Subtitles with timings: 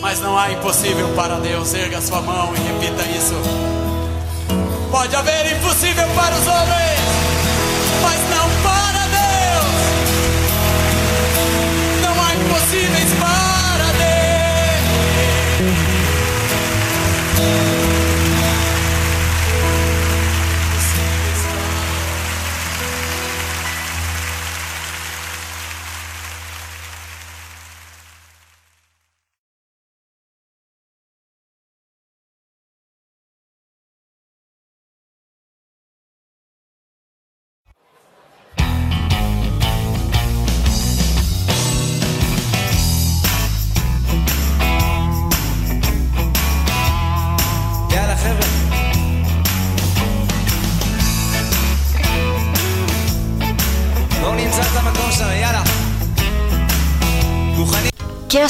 [0.00, 1.74] Mas não há impossível para Deus.
[1.74, 3.34] Erga sua mão e repita isso.
[4.90, 7.00] Pode haver impossível para os homens,
[8.02, 9.74] mas não para Deus.
[12.02, 13.25] Não há impossíveis para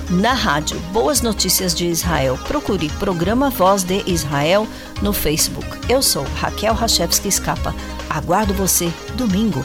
[0.08, 4.66] Na rádio Boas Notícias de Israel, procure programa Voz de Israel
[5.02, 5.66] no Facebook.
[5.88, 7.74] Eu sou Raquel Rachevski Escapa.
[8.08, 9.64] Aguardo você domingo.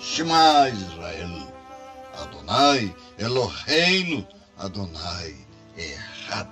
[0.00, 1.52] Shema Israel,
[2.16, 4.26] Adonai Eloheinu,
[4.58, 5.34] Adonai
[5.76, 6.48] Errad.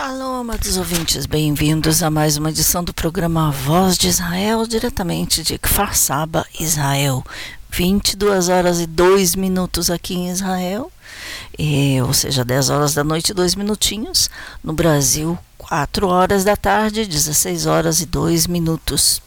[0.00, 5.58] Shalom, amados ouvintes, bem-vindos a mais uma edição do programa Voz de Israel, diretamente de
[5.58, 7.24] Kfar Saba, Israel.
[7.68, 10.92] 22 horas e 2 minutos aqui em Israel,
[11.58, 14.30] e, ou seja, 10 horas da noite e 2 minutinhos.
[14.62, 19.20] No Brasil, 4 horas da tarde, 16 horas e 2 minutos.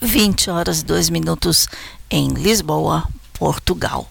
[0.00, 1.68] 20 horas e 2 minutos
[2.08, 3.02] em Lisboa,
[3.32, 4.08] Portugal.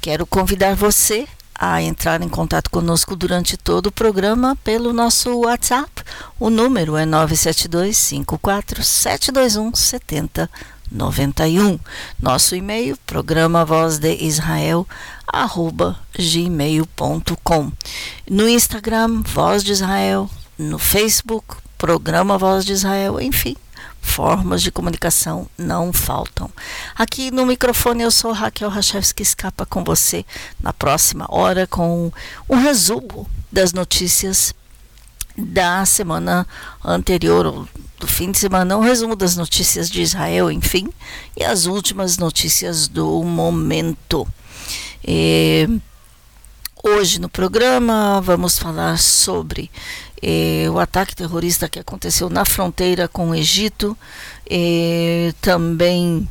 [0.00, 5.90] Quero convidar você a entrar em contato conosco durante todo o programa pelo nosso WhatsApp.
[6.38, 11.78] O número é 972 54 721 7091.
[12.20, 14.86] Nosso e-mail, programa Voz de Israel,
[15.26, 17.72] arroba gmail.com.
[18.30, 20.28] No Instagram, Voz de Israel.
[20.58, 23.20] No Facebook, programa Voz de Israel.
[23.20, 23.56] Enfim,
[24.06, 26.48] formas de comunicação não faltam.
[26.94, 30.24] Aqui no microfone eu sou Raquel Rachevski escapa com você
[30.60, 32.10] na próxima hora com
[32.48, 34.54] um resumo das notícias
[35.36, 36.46] da semana
[36.82, 37.68] anterior,
[37.98, 40.88] do fim de semana, um resumo das notícias de Israel, enfim,
[41.36, 44.26] e as últimas notícias do momento.
[45.04, 45.68] E,
[46.82, 49.70] hoje no programa vamos falar sobre
[50.22, 53.96] eh, o ataque terrorista que aconteceu na fronteira com o Egito,
[54.48, 56.28] eh, também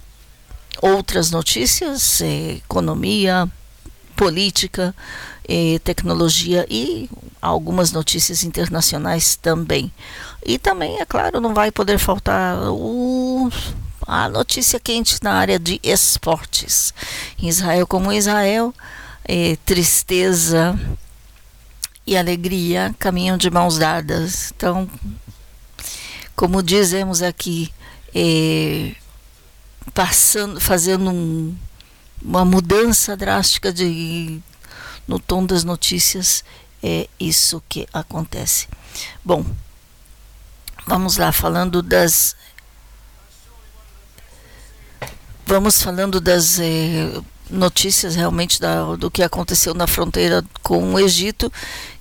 [0.82, 3.50] outras notícias, eh, economia,
[4.16, 4.96] política,
[5.84, 7.08] tecnologia e
[7.40, 9.92] algumas notícias internacionais também.
[10.44, 13.52] E também, é claro, não vai poder faltar o,
[14.08, 16.94] a notícia quente na área de esportes.
[17.38, 18.74] Israel como Israel,
[19.66, 20.80] tristeza
[22.06, 24.52] e alegria caminham de mãos dadas.
[24.56, 24.90] Então,
[26.36, 27.74] como dizemos aqui,
[28.13, 28.94] é,
[29.94, 31.56] passando, fazendo um,
[32.22, 34.40] uma mudança drástica de,
[35.07, 36.44] no tom das notícias,
[36.84, 38.68] é isso que acontece.
[39.24, 39.46] Bom,
[40.86, 42.36] vamos lá, falando das.
[45.48, 46.60] Vamos falando das.
[46.60, 51.51] É, notícias realmente da, do que aconteceu na fronteira com o Egito,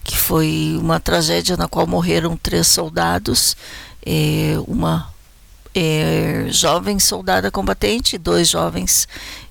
[0.05, 3.57] que foi uma tragédia na qual morreram três soldados,
[4.05, 5.13] é, uma
[5.75, 9.09] é, jovem soldada combatente, dois jovens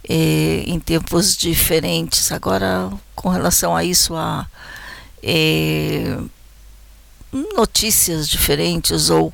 [0.08, 2.32] é, em tempos diferentes.
[2.32, 4.48] Agora, com relação a isso, a
[5.24, 6.18] é,
[7.56, 9.34] notícias diferentes ou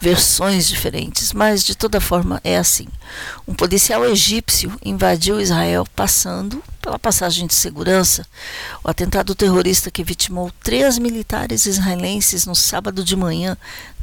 [0.00, 2.86] versões diferentes, mas de toda forma é assim.
[3.46, 8.26] Um policial egípcio invadiu Israel passando pela passagem de segurança.
[8.82, 13.56] O atentado terrorista que vitimou três militares israelenses no sábado de manhã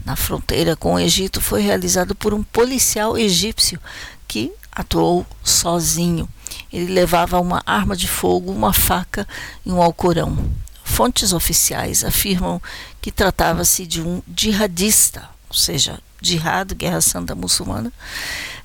[0.05, 3.79] na fronteira com o Egito foi realizado por um policial egípcio
[4.27, 6.29] que atuou sozinho.
[6.71, 9.27] Ele levava uma arma de fogo, uma faca
[9.65, 10.37] e um alcorão.
[10.83, 12.61] Fontes oficiais afirmam
[13.01, 17.91] que tratava-se de um jihadista, ou seja, jihad, Guerra Santa Muçulmana.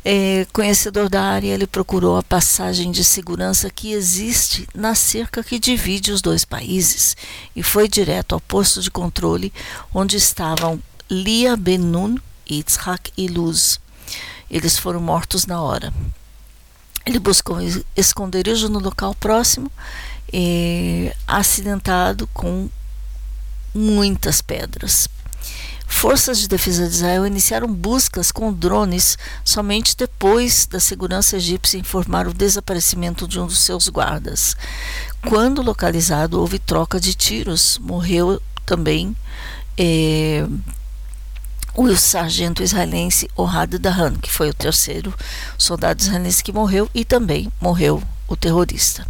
[0.04, 5.60] É, conhecedor da área, ele procurou a passagem de segurança que existe na cerca que
[5.60, 7.16] divide os dois países
[7.54, 9.52] e foi direto ao posto de controle
[9.94, 12.16] onde estavam Lia Benun,
[12.50, 13.78] Yitzhak e Luz.
[14.50, 15.92] Eles foram mortos na hora.
[17.06, 17.58] Ele buscou
[17.96, 19.70] esconderijo no local próximo
[20.32, 22.68] é, acidentado com
[23.74, 25.08] muitas pedras.
[25.92, 32.26] Forças de defesa de Israel iniciaram buscas com drones somente depois da segurança egípcia informar
[32.26, 34.56] o desaparecimento de um dos seus guardas.
[35.28, 37.78] Quando localizado, houve troca de tiros.
[37.78, 39.14] Morreu também
[39.78, 40.44] é,
[41.76, 45.14] o sargento israelense Ohad Dahan, que foi o terceiro
[45.56, 49.06] soldado israelense que morreu, e também morreu o terrorista.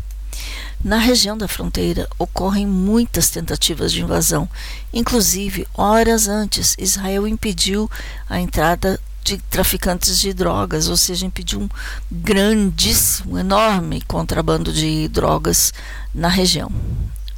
[0.85, 4.49] Na região da fronteira ocorrem muitas tentativas de invasão.
[4.93, 7.89] Inclusive, horas antes, Israel impediu
[8.29, 11.69] a entrada de traficantes de drogas, ou seja, impediu um
[12.11, 15.73] grandíssimo, enorme contrabando de drogas
[16.12, 16.73] na região.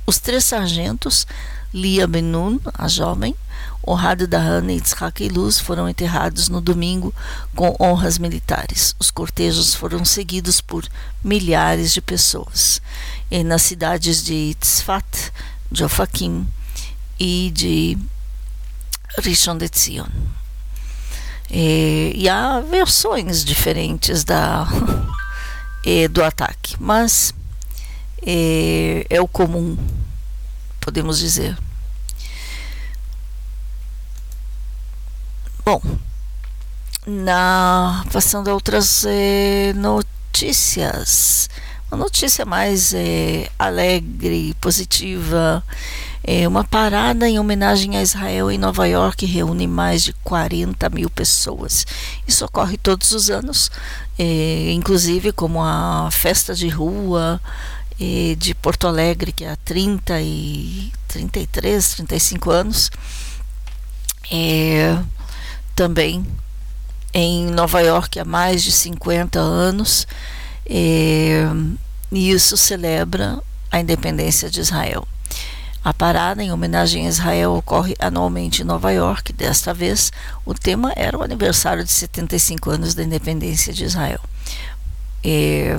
[0.06, 1.26] Os três sargentos,
[1.72, 3.36] Lia Benun, a jovem,
[3.86, 7.14] Honrado Dahan e Yitzhak Luz foram enterrados no domingo
[7.54, 8.96] com honras militares.
[8.98, 10.86] Os cortejos foram seguidos por
[11.22, 12.80] milhares de pessoas.
[13.34, 15.32] E nas cidades de Tzfat,
[15.68, 15.82] de
[17.18, 17.98] e de
[19.18, 20.06] Rishon LeZion.
[21.50, 24.68] E, e há versões diferentes da,
[25.84, 27.34] e, do ataque, mas
[28.24, 29.76] é, é o comum,
[30.80, 31.58] podemos dizer.
[35.64, 35.82] Bom,
[37.04, 41.50] na passando a outras eh, notícias,
[41.94, 45.64] uma notícia mais eh, alegre, positiva,
[46.24, 51.08] é uma parada em homenagem a Israel em Nova York reúne mais de 40 mil
[51.08, 51.86] pessoas.
[52.26, 53.70] Isso ocorre todos os anos,
[54.18, 57.40] é, inclusive como a festa de rua
[58.00, 62.90] é, de Porto Alegre, que há 30 e 33, 35 anos.
[64.32, 64.98] É,
[65.76, 66.26] também
[67.12, 70.06] em Nova York há mais de 50 anos
[72.14, 75.06] e isso celebra a independência de Israel.
[75.84, 79.34] A parada em homenagem a Israel ocorre anualmente em Nova York.
[79.34, 80.10] Desta vez,
[80.46, 84.20] o tema era o aniversário de 75 anos da independência de Israel.
[85.22, 85.76] E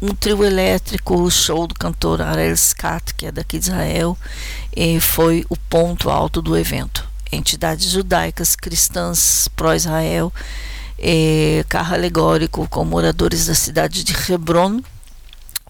[0.00, 4.16] um trio elétrico, o show do cantor Arel Skat, que é daqui de Israel,
[5.00, 7.06] foi o ponto alto do evento.
[7.30, 10.32] Entidades judaicas, cristãs, pró-Israel,
[11.68, 14.80] carro alegórico com moradores da cidade de Hebron,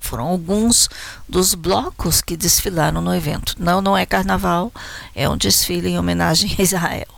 [0.04, 0.88] foram alguns
[1.28, 3.56] dos blocos que desfilaram no evento.
[3.58, 4.73] Não, não é carnaval,
[5.14, 7.08] é um desfile em homenagem a Israel.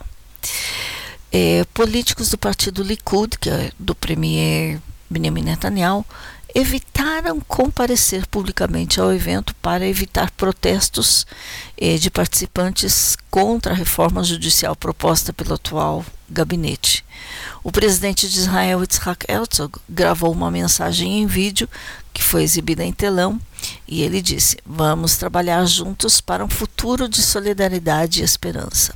[1.33, 6.05] É, políticos do partido Likud, que é do premier Benjamin Netanyahu,
[6.55, 11.26] evitaram comparecer publicamente ao evento para evitar protestos
[11.76, 17.05] eh, de participantes contra a reforma judicial proposta pelo atual gabinete.
[17.62, 21.69] O presidente de Israel, Yitzhak Herzog, gravou uma mensagem em vídeo
[22.12, 23.41] que foi exibida em telão
[23.87, 28.95] e ele disse: Vamos trabalhar juntos para um futuro de solidariedade e esperança.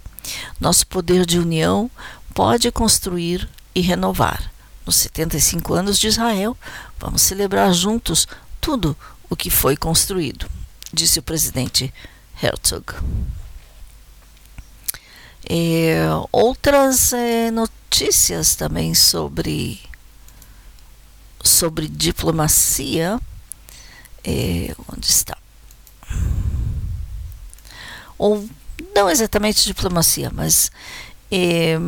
[0.59, 1.91] Nosso poder de união
[2.35, 4.51] pode construir e renovar.
[4.87, 6.57] Nos 75 anos de Israel,
[7.01, 8.29] vamos celebrar juntos
[8.61, 8.97] tudo
[9.29, 10.47] o que foi construído,
[10.93, 11.93] disse o presidente
[12.41, 12.95] Herzog.
[15.49, 19.81] É, outras é, notícias também sobre
[21.43, 23.19] sobre diplomacia
[24.23, 25.37] é, onde está
[28.19, 28.47] ou
[28.95, 30.71] não exatamente diplomacia mas
[31.33, 31.79] é,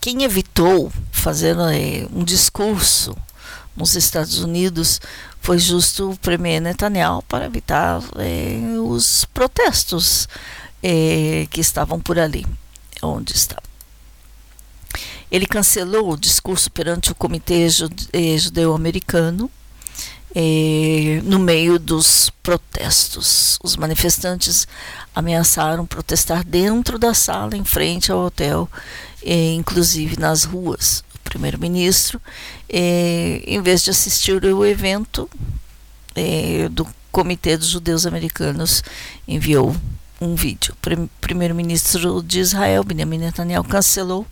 [0.00, 3.14] quem evitou fazer é, um discurso
[3.76, 5.00] nos Estados Unidos
[5.40, 10.28] foi justo o premier Netanyahu para evitar é, os protestos
[10.82, 12.46] é, que estavam por ali,
[13.02, 13.56] onde está.
[15.30, 17.68] Ele cancelou o discurso perante o Comitê
[18.12, 19.48] eh, Judeu-Americano
[20.34, 23.58] eh, no meio dos protestos.
[23.62, 24.66] Os manifestantes
[25.14, 28.68] ameaçaram protestar dentro da sala, em frente ao hotel,
[29.22, 31.04] eh, inclusive nas ruas.
[31.14, 32.20] O primeiro-ministro,
[32.68, 35.28] eh, em vez de assistir o evento
[36.72, 38.82] do Comitê dos Judeus Americanos,
[39.26, 39.74] enviou
[40.20, 40.74] um vídeo.
[40.74, 44.26] O primeiro-ministro de Israel, Benjamin Netanyahu, cancelou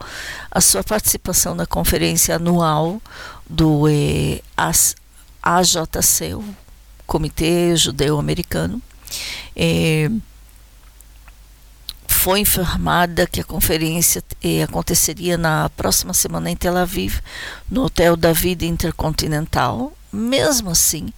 [0.50, 3.00] a sua participação na conferência anual
[3.48, 4.42] do eh,
[5.42, 6.44] AJC, o
[7.06, 8.82] Comitê Judeu-Americano.
[9.56, 10.10] Eh,
[12.06, 17.20] foi informada que a conferência eh, aconteceria na próxima semana em Tel Aviv,
[17.70, 19.92] no Hotel David Intercontinental.
[20.12, 21.12] Mesmo assim,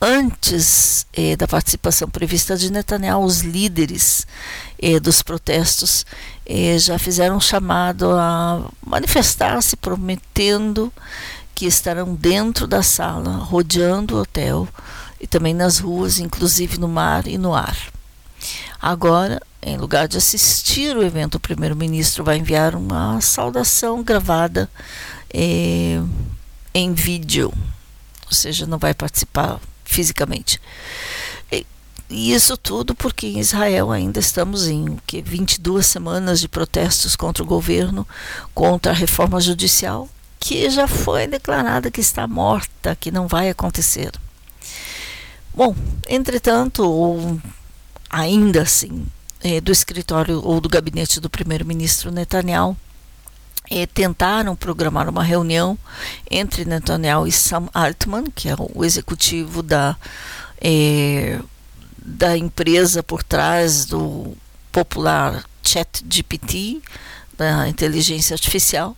[0.00, 4.26] antes eh, da participação prevista de Netanyahu, os líderes
[4.80, 6.04] eh, dos protestos
[6.44, 10.92] eh, já fizeram um chamado a manifestar-se, prometendo
[11.56, 14.68] que estarão dentro da sala, rodeando o hotel
[15.18, 17.78] e também nas ruas, inclusive no mar e no ar.
[18.80, 24.70] Agora, em lugar de assistir o evento, o primeiro-ministro vai enviar uma saudação gravada
[25.32, 25.98] eh,
[26.74, 27.50] em vídeo,
[28.26, 30.60] ou seja, não vai participar fisicamente.
[31.50, 31.66] E,
[32.10, 37.42] e isso tudo porque em Israel ainda estamos em que 22 semanas de protestos contra
[37.42, 38.06] o governo,
[38.54, 40.06] contra a reforma judicial,
[40.46, 44.12] que já foi declarada que está morta, que não vai acontecer.
[45.52, 45.74] Bom,
[46.08, 47.40] entretanto, ou
[48.08, 49.04] ainda assim,
[49.42, 52.76] é, do escritório ou do gabinete do primeiro-ministro Netanyahu,
[53.68, 55.76] é, tentaram programar uma reunião
[56.30, 59.96] entre Netanyahu e Sam Altman, que é o executivo da,
[60.60, 61.40] é,
[61.98, 64.36] da empresa por trás do
[64.70, 66.80] popular ChatGPT,
[67.36, 68.96] da inteligência artificial,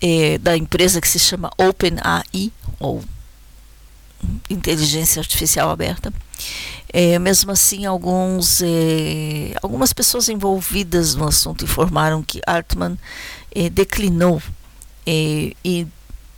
[0.00, 3.02] é, da empresa que se chama OpenAI, ou
[4.48, 6.12] inteligência artificial aberta.
[6.92, 12.98] É, mesmo assim, alguns, é, algumas pessoas envolvidas no assunto informaram que Altman
[13.52, 14.40] eh, declinou
[15.06, 15.86] eh, e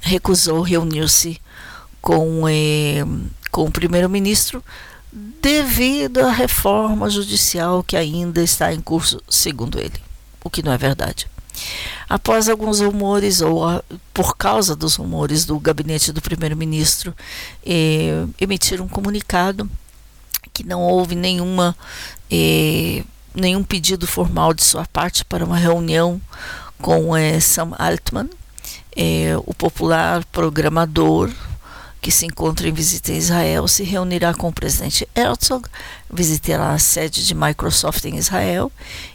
[0.01, 1.41] recusou reunir-se
[2.01, 3.05] com, eh,
[3.51, 4.65] com o primeiro-ministro
[5.13, 10.01] devido à reforma judicial que ainda está em curso, segundo ele,
[10.43, 11.27] o que não é verdade.
[12.09, 13.83] Após alguns rumores, ou a,
[14.13, 17.15] por causa dos rumores do gabinete do primeiro-ministro
[17.65, 18.27] eh,
[18.81, 19.69] um comunicado
[20.53, 21.77] que não houve nenhuma,
[22.31, 23.03] eh,
[23.35, 26.21] nenhum pedido formal de sua parte para uma reunião
[26.81, 28.29] com é, Sam Altman,
[28.95, 31.31] é, o popular programador
[32.03, 35.69] que se encontra em visita em Israel, se reunirá com o presidente Herzog,
[36.13, 38.73] visitará a sede de Microsoft em Israel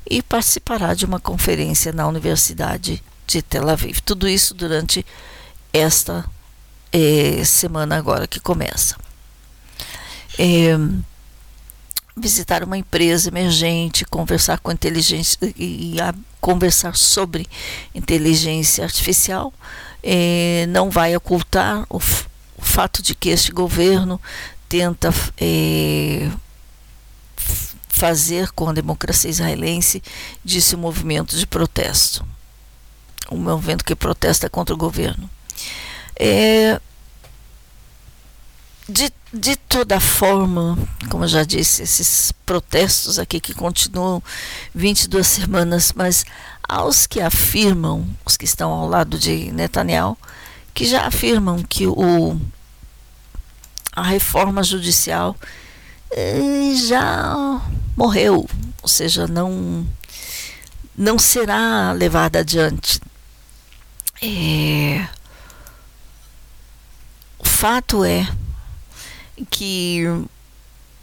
[0.10, 4.00] e participará de uma conferência na Universidade de Tel Aviv.
[4.00, 5.06] Tudo isso durante
[5.74, 6.24] esta
[6.94, 8.96] é, semana agora que começa.
[10.40, 10.78] É,
[12.16, 17.48] visitar uma empresa emergente, conversar com inteligência e a, conversar sobre
[17.94, 19.54] inteligência artificial,
[20.02, 22.00] é, não vai ocultar o,
[22.68, 24.22] fato de que este governo
[24.70, 26.30] tenta é,
[27.88, 30.04] fazer com a democracia israelense
[30.44, 32.26] disse um movimento de protesto,
[33.32, 35.30] um movimento que protesta contra o governo.
[36.16, 36.80] É,
[38.88, 40.78] de, de toda forma,
[41.10, 44.22] como já disse, esses protestos aqui que continuam
[44.74, 46.24] 22 semanas, mas
[46.68, 50.18] aos que afirmam, os que estão ao lado de Netanyahu,
[50.74, 52.40] que já afirmam que o,
[53.98, 55.36] a reforma judicial
[56.88, 57.60] já
[57.96, 58.48] morreu,
[58.80, 59.86] ou seja, não,
[60.96, 63.02] não será levada adiante.
[64.22, 65.08] É,
[67.40, 68.30] o fato é
[69.50, 70.04] que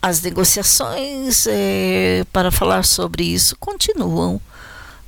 [0.00, 4.40] as negociações é, para falar sobre isso continuam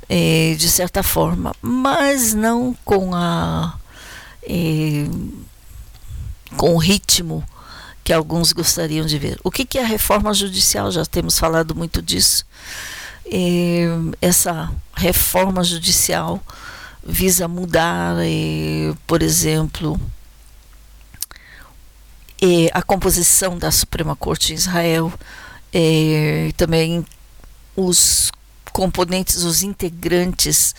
[0.08, 3.78] é, de certa forma, mas não com a
[4.42, 5.04] é,
[6.56, 7.46] com o ritmo
[8.06, 9.36] que alguns gostariam de ver.
[9.42, 10.92] O que, que é a reforma judicial?
[10.92, 12.46] Já temos falado muito disso.
[13.24, 13.88] É,
[14.22, 16.40] essa reforma judicial
[17.04, 20.00] visa mudar, é, por exemplo,
[22.40, 25.12] é, a composição da Suprema Corte de Israel,
[26.56, 27.04] também
[27.74, 28.30] os
[28.72, 30.76] componentes, os integrantes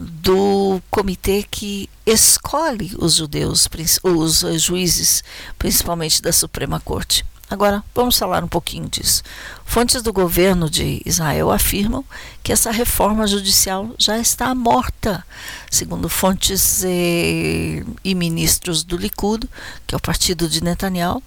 [0.00, 3.68] do comitê que escolhe os judeus,
[4.02, 5.22] os juízes,
[5.58, 7.24] principalmente da Suprema Corte.
[7.50, 9.24] Agora, vamos falar um pouquinho disso.
[9.64, 12.04] Fontes do governo de Israel afirmam
[12.44, 15.24] que essa reforma judicial já está morta,
[15.68, 19.48] segundo fontes eh, e ministros do Likud,
[19.84, 21.20] que é o partido de Netanyahu,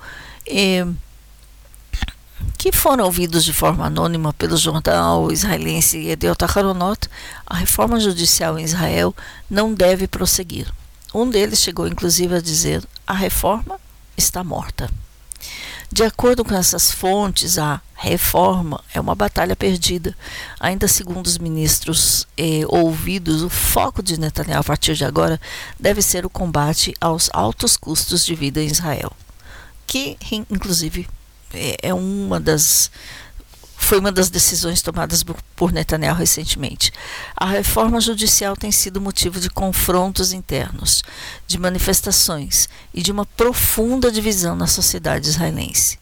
[0.48, 0.88] eh,
[2.58, 7.10] que foram ouvidos de forma anônima pelo jornal israelense Yediot Aharonot,
[7.46, 9.16] a reforma judicial em Israel
[9.50, 10.72] não deve prosseguir.
[11.14, 13.80] Um deles chegou inclusive a dizer: a reforma
[14.18, 14.90] está morta.
[15.92, 20.18] De acordo com essas fontes, a reforma é uma batalha perdida.
[20.60, 25.40] Ainda segundo os ministros eh, ouvidos, o foco de Netanyahu a partir de agora
[25.80, 29.12] deve ser o combate aos altos custos de vida em Israel,
[29.86, 30.18] que
[30.50, 31.08] inclusive
[31.54, 32.92] é, é uma das
[33.84, 35.24] foi uma das decisões tomadas
[35.56, 36.92] por Netanyahu recentemente.
[37.36, 41.04] A reforma judicial tem sido motivo de confrontos internos,
[41.46, 46.00] de manifestações e de uma profunda divisão na sociedade israelense.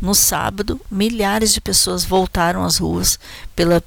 [0.00, 3.18] No sábado, milhares de pessoas voltaram às ruas
[3.54, 3.82] pela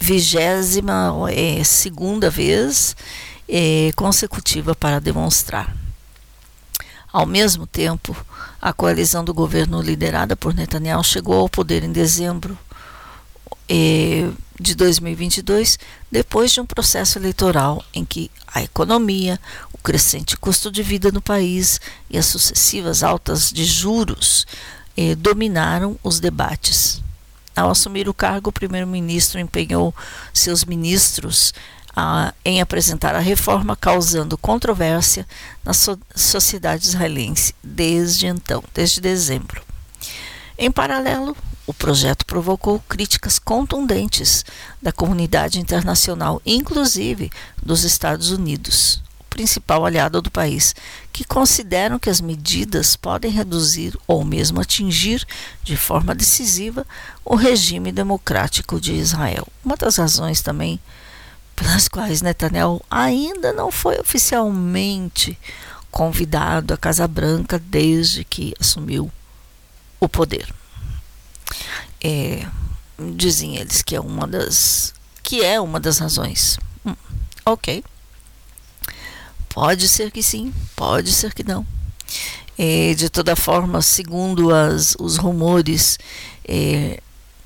[0.00, 2.96] vigésima é, segunda vez
[3.48, 5.74] é, consecutiva para demonstrar.
[7.12, 8.16] Ao mesmo tempo,
[8.60, 12.58] a coalizão do governo liderada por Netanyahu chegou ao poder em dezembro
[13.68, 14.28] eh,
[14.60, 15.78] de 2022,
[16.10, 19.40] depois de um processo eleitoral em que a economia,
[19.72, 24.46] o crescente custo de vida no país e as sucessivas altas de juros
[24.96, 27.02] eh, dominaram os debates.
[27.56, 29.94] Ao assumir o cargo, o primeiro-ministro empenhou
[30.32, 31.52] seus ministros
[32.44, 35.26] em apresentar a reforma, causando controvérsia
[35.64, 39.62] na so, sociedade israelense desde então, desde dezembro.
[40.56, 44.44] Em paralelo, o projeto provocou críticas contundentes
[44.82, 47.30] da comunidade internacional, inclusive
[47.62, 50.74] dos Estados Unidos, o principal aliado do país,
[51.12, 55.24] que consideram que as medidas podem reduzir ou mesmo atingir
[55.62, 56.86] de forma decisiva
[57.24, 59.46] o regime democrático de Israel.
[59.64, 60.80] Uma das razões também
[61.60, 65.38] pelas quais Netanyahu ainda não foi oficialmente
[65.90, 69.12] convidado à Casa Branca desde que assumiu
[70.00, 70.54] o poder.
[72.02, 72.46] É,
[73.14, 76.58] dizem eles que é uma das que é uma das razões.
[76.84, 76.96] Hum,
[77.44, 77.84] ok.
[79.50, 81.66] Pode ser que sim, pode ser que não.
[82.56, 85.98] É, de toda forma, segundo as, os rumores,
[86.48, 87.00] é,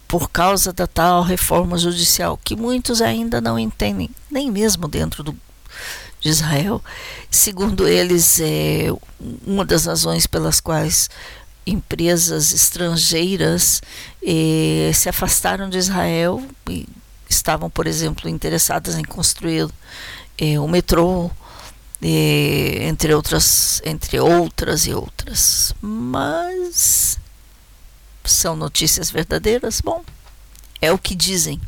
[0.07, 5.33] por causa da tal reforma judicial, que muitos ainda não entendem, nem mesmo dentro do,
[6.21, 6.83] de Israel.
[7.31, 8.87] Segundo eles, é
[9.47, 11.09] uma das razões pelas quais
[11.67, 13.83] empresas estrangeiras
[14.23, 16.87] eh, se afastaram de Israel e
[17.29, 19.69] estavam, por exemplo, interessadas em construir
[20.39, 21.31] eh, o metrô,
[22.03, 25.75] eh, entre outras, entre outras e outras.
[25.81, 27.19] Mas
[28.31, 29.81] são notícias verdadeiras?
[29.81, 30.05] Bom,
[30.81, 31.61] é o que dizem,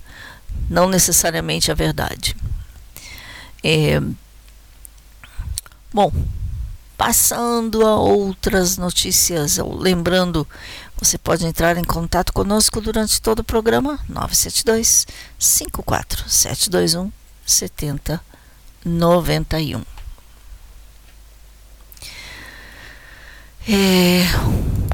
[0.68, 2.36] não necessariamente a verdade.
[3.62, 4.00] É,
[5.92, 6.12] bom,
[6.96, 10.46] passando a outras notícias, lembrando,
[10.98, 15.06] você pode entrar em contato conosco durante todo o programa 972
[15.38, 17.12] 54 721
[17.44, 19.84] 7091.
[23.68, 24.22] É,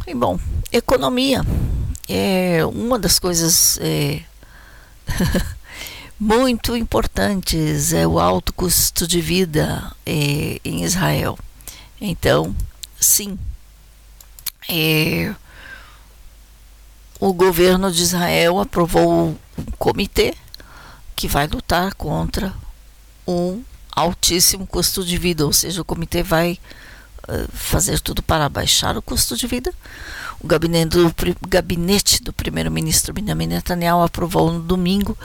[0.07, 0.41] e bom,
[0.73, 1.45] economia
[2.09, 4.23] é uma das coisas é,
[6.19, 11.39] muito importantes é o alto custo de vida é, em Israel.
[12.01, 12.55] Então,
[12.99, 13.39] sim,
[14.69, 15.35] é,
[17.21, 19.37] o governo de Israel aprovou um
[19.79, 20.35] comitê
[21.15, 22.53] que vai lutar contra
[23.27, 23.63] um
[23.95, 26.59] altíssimo custo de vida, ou seja, o comitê vai
[27.53, 29.73] fazer tudo para baixar o custo de vida.
[30.41, 35.17] O gabinete do, primeiro-ministro Benjamin Netanyahu aprovou no domingo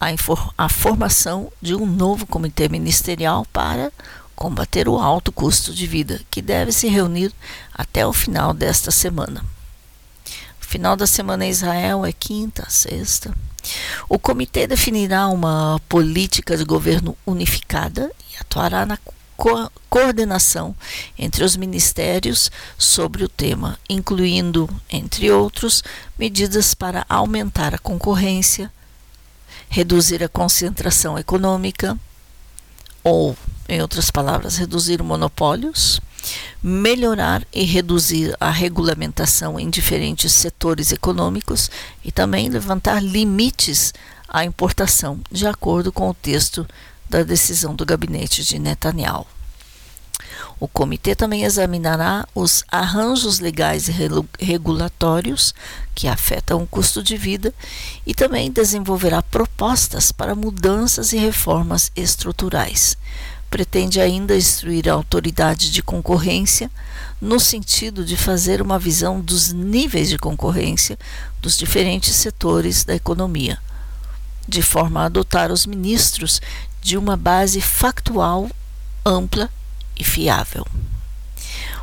[0.00, 0.08] a,
[0.56, 3.90] a formação de um novo comitê ministerial para
[4.36, 7.32] combater o alto custo de vida, que deve se reunir
[7.74, 9.44] até o final desta semana.
[10.60, 13.34] O final da semana em Israel é quinta, sexta.
[14.08, 18.96] O comitê definirá uma política de governo unificada e atuará na
[19.38, 20.74] co coordenação
[21.16, 25.82] entre os ministérios sobre o tema, incluindo, entre outros,
[26.18, 28.70] medidas para aumentar a concorrência,
[29.70, 31.96] reduzir a concentração econômica,
[33.04, 33.36] ou,
[33.68, 36.00] em outras palavras, reduzir monopólios,
[36.60, 41.70] melhorar e reduzir a regulamentação em diferentes setores econômicos
[42.04, 43.94] e também levantar limites
[44.28, 46.66] à importação, de acordo com o texto
[47.08, 49.26] da decisão do gabinete de Netanyahu.
[50.60, 53.92] O comitê também examinará os arranjos legais e
[54.40, 55.54] regulatórios
[55.94, 57.54] que afetam o custo de vida
[58.04, 62.96] e também desenvolverá propostas para mudanças e reformas estruturais.
[63.48, 66.68] Pretende ainda instruir a autoridade de concorrência
[67.20, 70.98] no sentido de fazer uma visão dos níveis de concorrência
[71.40, 73.58] dos diferentes setores da economia,
[74.46, 76.40] de forma a adotar os ministros
[76.80, 78.50] de uma base factual
[79.04, 79.50] ampla
[79.98, 80.66] e fiável.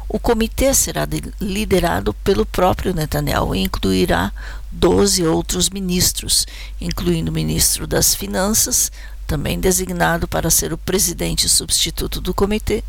[0.08, 1.08] O comitê será
[1.42, 4.32] liderado pelo próprio Netanyahu e incluirá
[4.72, 6.46] 12 outros ministros,
[6.80, 8.92] incluindo o ministro das Finanças,
[9.26, 12.84] também designado para ser o presidente substituto do comitê,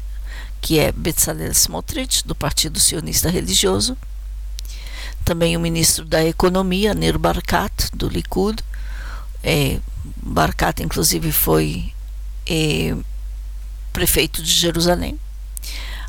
[0.61, 3.97] que é Bezalel Smotrich, do Partido Sionista Religioso.
[5.25, 8.63] Também o ministro da Economia, Nir Barkat, do Likud.
[9.43, 9.81] É,
[10.23, 11.93] Barkat, inclusive, foi
[12.47, 12.97] é,
[13.93, 15.19] prefeito de Jerusalém.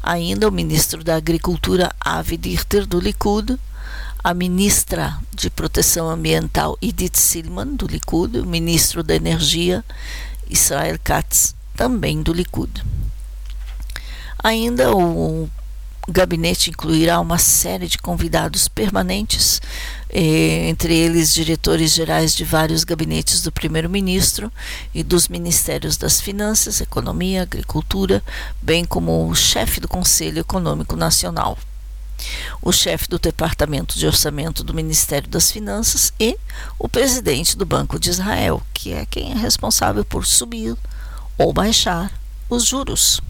[0.01, 3.57] Ainda o ministro da Agricultura, Avi Dichter, do Likud,
[4.23, 9.83] a ministra de Proteção Ambiental, Edith Silman, do Likud, o ministro da Energia,
[10.49, 12.83] Israel Katz, também do Likud.
[14.43, 15.49] Ainda o
[16.07, 19.61] gabinete incluirá uma série de convidados permanentes,
[20.09, 24.51] eh, entre eles diretores gerais de vários gabinetes do primeiro-ministro
[24.93, 28.23] e dos ministérios das Finanças, Economia, Agricultura,
[28.61, 31.57] bem como o chefe do Conselho Econômico Nacional,
[32.61, 36.37] o chefe do Departamento de Orçamento do Ministério das Finanças e
[36.79, 40.75] o presidente do Banco de Israel, que é quem é responsável por subir
[41.37, 42.11] ou baixar
[42.49, 43.21] os juros.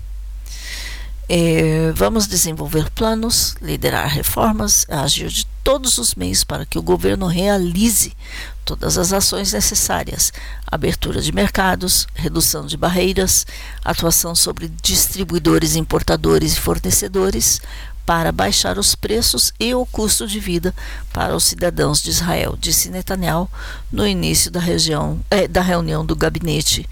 [1.30, 7.28] É, vamos desenvolver planos, liderar reformas, agir de todos os meios para que o governo
[7.28, 8.16] realize
[8.64, 10.32] todas as ações necessárias:
[10.66, 13.46] abertura de mercados, redução de barreiras,
[13.84, 17.60] atuação sobre distribuidores, importadores e fornecedores
[18.06, 20.74] para baixar os preços e o custo de vida
[21.12, 23.52] para os cidadãos de Israel, disse Netanyahu
[23.92, 26.88] no início da, região, é, da reunião do gabinete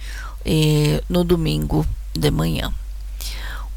[0.46, 2.74] eh, no domingo de manhã.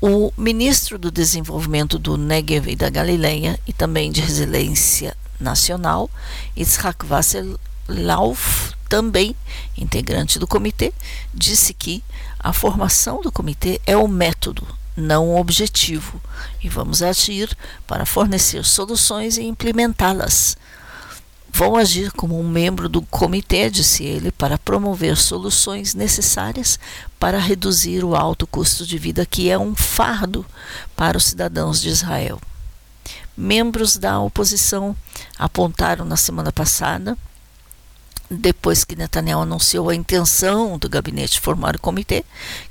[0.00, 6.08] O ministro do Desenvolvimento do Negev e da Galileia e também de Resiliência Nacional,
[6.56, 9.34] Yitzhak Vasselauf, também
[9.76, 10.94] integrante do comitê,
[11.34, 12.04] disse que
[12.38, 14.64] a formação do comitê é o método,
[14.96, 16.22] não o objetivo,
[16.62, 17.50] e vamos agir
[17.84, 20.56] para fornecer soluções e implementá-las
[21.50, 26.78] Vão agir como um membro do comitê, disse ele, para promover soluções necessárias
[27.18, 30.46] para reduzir o alto custo de vida que é um fardo
[30.94, 32.40] para os cidadãos de Israel.
[33.36, 34.96] Membros da oposição
[35.38, 37.16] apontaram na semana passada,
[38.30, 42.24] depois que Netanyahu anunciou a intenção do gabinete formar o comitê,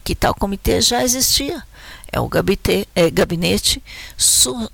[0.04, 1.64] que tal comitê já existia
[2.12, 3.84] é o gabinete, é, gabinete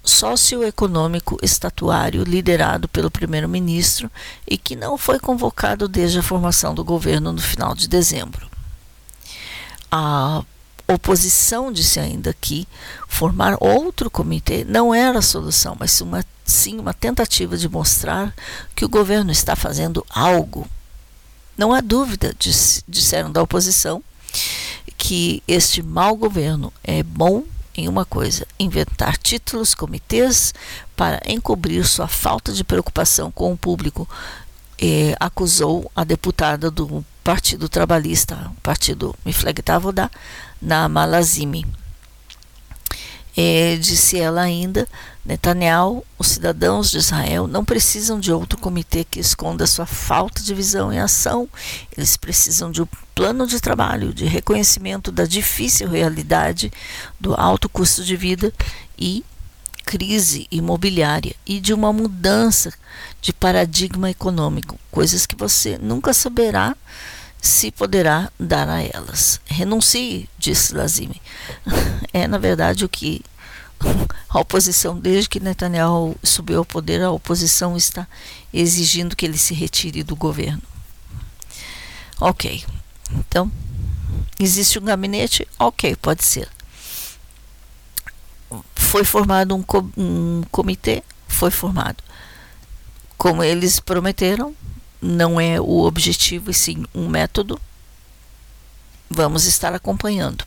[0.04, 4.10] socioeconômico estatuário liderado pelo primeiro-ministro
[4.48, 8.50] e que não foi convocado desde a formação do governo no final de dezembro.
[9.92, 10.44] A
[10.88, 12.68] oposição disse ainda que
[13.08, 18.34] formar outro comitê não era a solução, mas uma, sim uma tentativa de mostrar
[18.76, 20.68] que o governo está fazendo algo.
[21.58, 22.36] Não há dúvida,
[22.88, 24.04] disseram da oposição,
[25.04, 27.44] que este mau governo é bom
[27.76, 30.54] em uma coisa: inventar títulos, comitês
[30.96, 34.08] para encobrir sua falta de preocupação com o público,
[34.80, 40.10] eh, acusou a deputada do Partido Trabalhista, Partido Miflegtavoda,
[40.62, 41.66] na Malazime.
[43.36, 44.88] É, disse ela ainda,
[45.26, 50.54] Netanyahu, os cidadãos de Israel não precisam de outro comitê que esconda sua falta de
[50.54, 51.50] visão e ação.
[51.98, 56.72] Eles precisam de um plano de trabalho, de reconhecimento da difícil realidade
[57.20, 58.54] do alto custo de vida
[58.98, 59.24] e
[59.84, 62.74] crise imobiliária e de uma mudança
[63.22, 66.76] de paradigma econômico, coisas que você nunca saberá
[67.44, 69.42] se poderá dar a elas.
[69.46, 71.22] Renuncie, disse Lazime.
[72.14, 73.22] É, na verdade, o que
[74.30, 78.08] a oposição, desde que Netanyahu subiu ao poder, a oposição está
[78.54, 80.62] exigindo que ele se retire do governo.
[82.22, 82.64] Ok.
[83.12, 83.52] Então,
[84.40, 85.48] existe um gabinete?
[85.58, 86.48] Ok, pode ser.
[88.76, 91.04] Foi formado um, co um comitê?
[91.28, 92.04] Foi formado.
[93.18, 94.56] Como eles prometeram,
[95.04, 97.60] não é o objetivo, e sim um método.
[99.10, 100.46] Vamos estar acompanhando.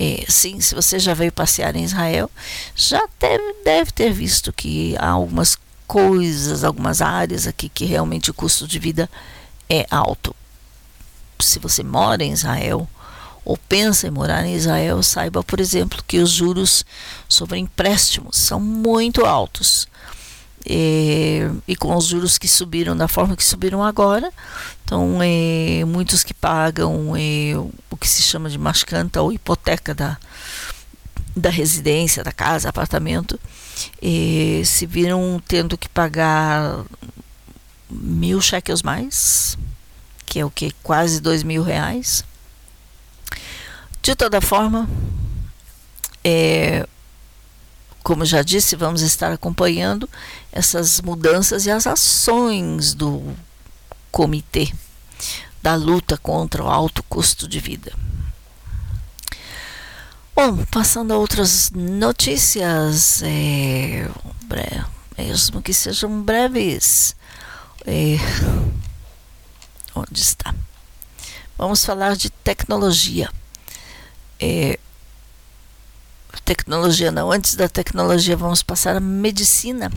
[0.00, 2.30] É, sim, se você já veio passear em Israel,
[2.74, 8.34] já deve, deve ter visto que há algumas coisas, algumas áreas aqui que realmente o
[8.34, 9.08] custo de vida
[9.68, 10.34] é alto.
[11.38, 12.88] Se você mora em Israel
[13.44, 16.84] ou pensa em morar em Israel, saiba, por exemplo, que os juros
[17.28, 19.88] sobre empréstimos são muito altos
[20.66, 24.32] é, e com os juros que subiram da forma que subiram agora,
[24.84, 27.54] então é, muitos que pagam é,
[27.90, 30.18] o que se chama de mascanta ou hipoteca da,
[31.36, 33.38] da residência, da casa, apartamento,
[34.64, 36.84] se viram tendo que pagar
[37.90, 39.56] mil cheques mais,
[40.26, 40.72] que é o que?
[40.82, 42.24] Quase dois mil reais.
[44.02, 44.88] De toda forma,
[46.24, 46.86] é,
[48.08, 50.08] como já disse, vamos estar acompanhando
[50.50, 53.36] essas mudanças e as ações do
[54.10, 54.72] comitê
[55.62, 57.92] da luta contra o alto custo de vida.
[60.34, 64.08] Bom, passando a outras notícias, é,
[65.18, 67.14] mesmo que sejam breves.
[67.84, 68.16] É,
[69.94, 70.54] onde está?
[71.58, 73.30] Vamos falar de tecnologia.
[74.40, 74.78] É,
[76.40, 79.90] tecnologia não, antes da tecnologia vamos passar a medicina.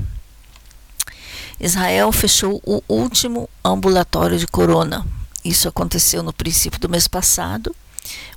[1.60, 5.06] Israel fechou o último ambulatório de corona.
[5.45, 7.75] Isso aconteceu no princípio do mês passado.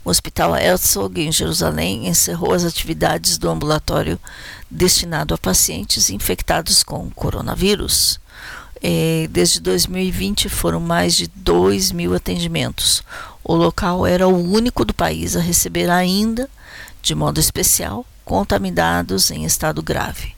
[0.04, 4.20] O Hospital Herzog, em Jerusalém, encerrou as atividades do ambulatório
[4.70, 8.20] destinado a pacientes infectados com coronavírus.
[8.82, 13.02] É, desde 2020 foram mais de 2 mil atendimentos.
[13.42, 16.50] O local era o único do país a receber ainda
[17.04, 20.34] de modo especial, contaminados em estado grave.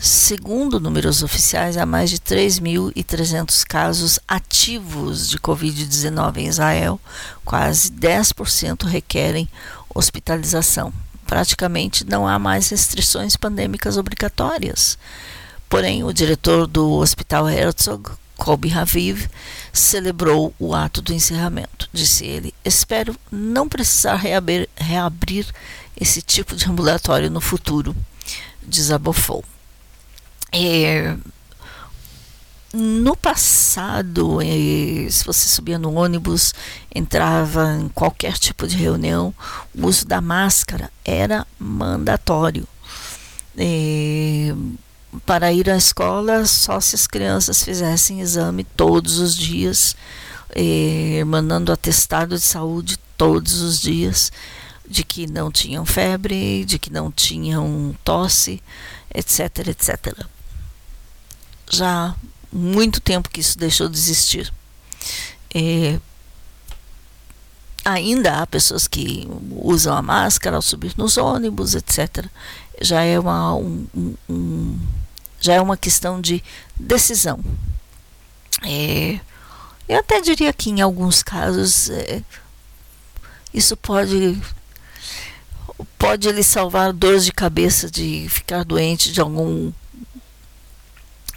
[0.00, 6.98] Segundo números oficiais, há mais de 3.300 casos ativos de Covid-19 em Israel,
[7.44, 9.46] quase 10% requerem
[9.94, 10.90] hospitalização.
[11.26, 14.98] Praticamente não há mais restrições pandêmicas obrigatórias.
[15.68, 19.28] Porém, o diretor do Hospital Herzog, Kobe Haviv,
[19.72, 21.88] celebrou o ato do encerramento.
[21.92, 25.46] Disse ele: Espero não precisar reabrir, reabrir
[25.98, 27.94] esse tipo de ambulatório no futuro.
[28.62, 29.44] Desabafou.
[30.52, 31.16] É,
[32.72, 36.52] no passado, é, se você subia no ônibus,
[36.92, 39.32] entrava em qualquer tipo de reunião,
[39.72, 42.66] o uso da máscara era mandatório.
[43.56, 44.52] É,
[45.26, 49.96] para ir à escola só se as crianças fizessem exame todos os dias,
[50.50, 54.32] eh, mandando atestado de saúde todos os dias,
[54.88, 58.62] de que não tinham febre, de que não tinham tosse,
[59.14, 60.26] etc, etc.
[61.70, 62.14] Já há
[62.52, 64.52] muito tempo que isso deixou de existir.
[65.54, 65.98] Eh,
[67.84, 72.26] ainda há pessoas que usam a máscara ao subir nos ônibus, etc.
[72.80, 73.86] Já é uma, um,
[74.28, 74.78] um
[75.44, 76.42] já é uma questão de
[76.74, 77.38] decisão.
[78.62, 79.20] É,
[79.86, 82.22] eu até diria que em alguns casos é,
[83.52, 84.40] isso pode
[85.98, 89.70] pode lhe salvar dores de cabeça de ficar doente de algum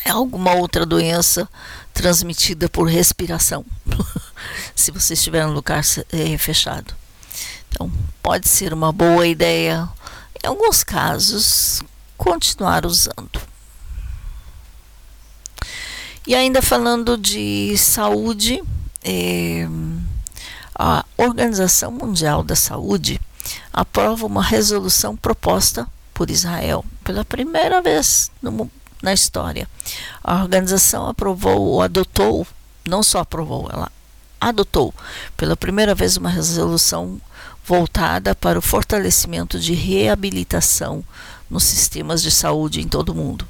[0.10, 1.50] alguma outra doença
[1.93, 3.65] transmitida por respiração,
[4.74, 6.96] se você estiver em um lugar é, fechado.
[7.67, 7.91] Então,
[8.24, 9.89] pode ser uma boa ideia,
[10.41, 11.84] em alguns casos,
[12.15, 13.41] continuar usando.
[16.28, 18.62] E ainda falando de saúde,
[19.02, 19.66] é,
[20.76, 23.18] a Organização Mundial da Saúde
[23.72, 28.70] aprova uma resolução proposta por Israel pela primeira vez no,
[29.02, 29.70] na história.
[30.22, 32.46] A organização aprovou ou adotou,
[32.86, 33.90] não só aprovou, ela
[34.38, 34.94] adotou
[35.38, 37.22] pela primeira vez uma resolução
[37.66, 41.06] voltada para o fortalecimento de reabilitação
[41.50, 43.48] nos sistemas de saúde em todo o mundo.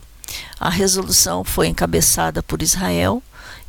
[0.59, 3.21] A resolução foi encabeçada por Israel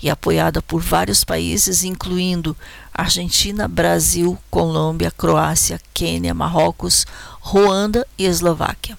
[0.03, 2.57] e apoiada por vários países, incluindo
[2.95, 7.07] Argentina, Brasil, Colômbia, Croácia, Quênia, Marrocos,
[7.41, 8.97] Ruanda e Eslováquia.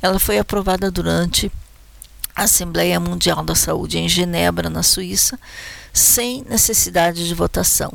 [0.00, 1.50] Ela foi aprovada durante
[2.34, 5.38] a Assembleia Mundial da Saúde em Genebra, na Suíça,
[5.92, 7.92] sem necessidade de votação.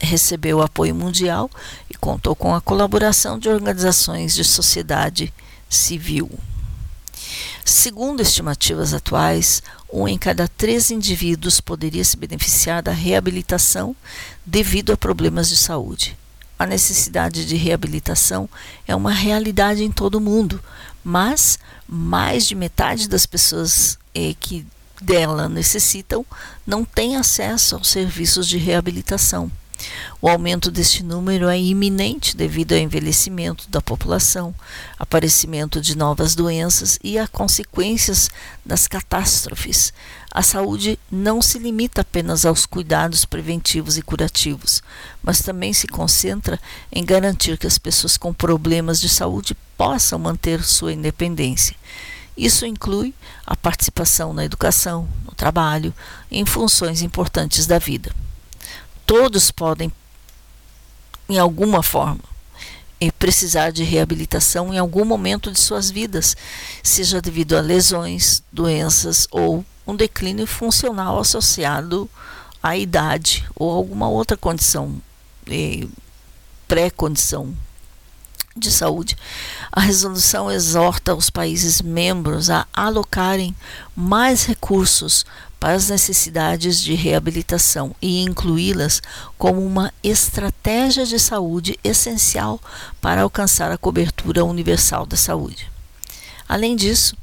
[0.00, 1.50] Recebeu apoio mundial
[1.90, 5.32] e contou com a colaboração de organizações de sociedade
[5.68, 6.30] civil.
[7.64, 9.62] Segundo estimativas atuais,
[9.92, 13.94] um em cada três indivíduos poderia se beneficiar da reabilitação
[14.44, 16.16] devido a problemas de saúde.
[16.58, 18.48] A necessidade de reabilitação
[18.86, 20.60] é uma realidade em todo o mundo,
[21.04, 24.66] mas mais de metade das pessoas eh, que
[25.00, 26.26] dela necessitam
[26.66, 29.50] não têm acesso aos serviços de reabilitação.
[30.20, 34.52] O aumento deste número é iminente devido ao envelhecimento da população,
[34.98, 38.28] aparecimento de novas doenças e a consequências
[38.66, 39.92] das catástrofes.
[40.32, 44.82] A saúde não se limita apenas aos cuidados preventivos e curativos,
[45.22, 46.60] mas também se concentra
[46.90, 51.76] em garantir que as pessoas com problemas de saúde possam manter sua independência.
[52.36, 53.14] Isso inclui
[53.46, 55.94] a participação na educação, no trabalho,
[56.30, 58.12] em funções importantes da vida
[59.08, 59.90] todos podem,
[61.30, 62.20] em alguma forma,
[63.18, 66.36] precisar de reabilitação em algum momento de suas vidas,
[66.82, 72.08] seja devido a lesões, doenças ou um declínio funcional associado
[72.62, 75.00] à idade ou alguma outra condição,
[76.66, 77.54] pré-condição
[78.54, 79.16] de saúde.
[79.72, 83.56] A resolução exorta os países membros a alocarem
[83.96, 85.24] mais recursos
[85.58, 89.02] para as necessidades de reabilitação e incluí-las
[89.36, 92.60] como uma estratégia de saúde essencial
[93.00, 95.70] para alcançar a cobertura universal da saúde.
[96.48, 97.16] Além disso,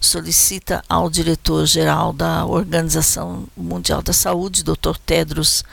[0.00, 4.96] solicita ao diretor-geral da Organização Mundial da Saúde, Dr.
[5.04, 5.64] Tedros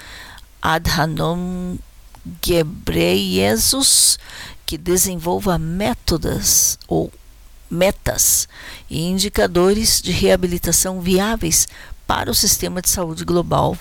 [0.61, 1.77] Adhanom
[2.41, 4.17] Ghebreyesus,
[4.65, 7.11] que desenvolva métodos ou
[7.69, 8.47] metas
[8.89, 11.67] e indicadores de reabilitação viáveis
[12.07, 13.77] para o sistema de saúde global,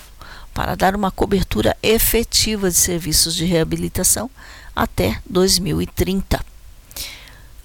[0.53, 4.31] para dar uma cobertura efetiva de serviços de reabilitação
[4.75, 6.44] até 2030.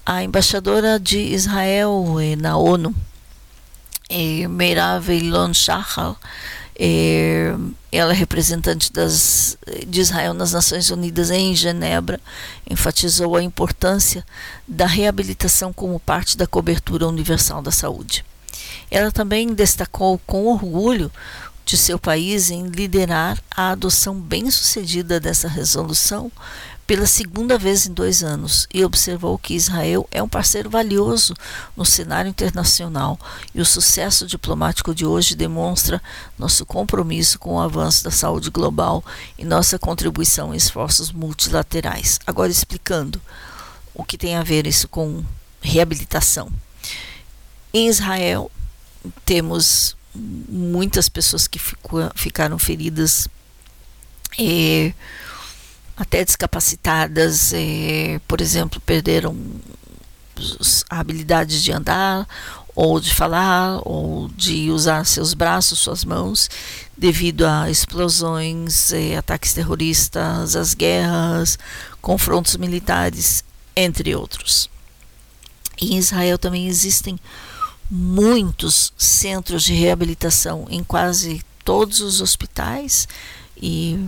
[0.04, 2.94] A embaixadora de Israel na ONU,
[4.08, 6.16] eh, Meirav Elon Shachar,
[6.82, 7.54] eh,
[7.92, 12.18] ela é representante das, de Israel nas Nações Unidas em Genebra,
[12.68, 14.24] enfatizou a importância
[14.66, 18.24] da reabilitação como parte da cobertura universal da saúde.
[18.90, 21.12] Ela também destacou com orgulho
[21.66, 26.32] de seu país em liderar a adoção bem-sucedida dessa resolução
[26.90, 31.36] pela segunda vez em dois anos e observou que Israel é um parceiro valioso
[31.76, 33.16] no cenário internacional
[33.54, 36.02] e o sucesso diplomático de hoje demonstra
[36.36, 39.04] nosso compromisso com o avanço da saúde global
[39.38, 42.18] e nossa contribuição em esforços multilaterais.
[42.26, 43.22] Agora explicando
[43.94, 45.24] o que tem a ver isso com
[45.60, 46.50] reabilitação.
[47.72, 48.50] Em Israel
[49.24, 53.28] temos muitas pessoas que ficou, ficaram feridas.
[54.36, 54.92] Eh,
[56.00, 59.36] até discapacitadas, é, por exemplo, perderam
[60.88, 62.26] a habilidade de andar,
[62.74, 66.48] ou de falar, ou de usar seus braços, suas mãos,
[66.96, 71.58] devido a explosões, é, ataques terroristas, as guerras,
[72.00, 73.44] confrontos militares,
[73.76, 74.70] entre outros.
[75.78, 77.20] Em Israel também existem
[77.90, 83.06] muitos centros de reabilitação em quase todos os hospitais
[83.60, 83.98] e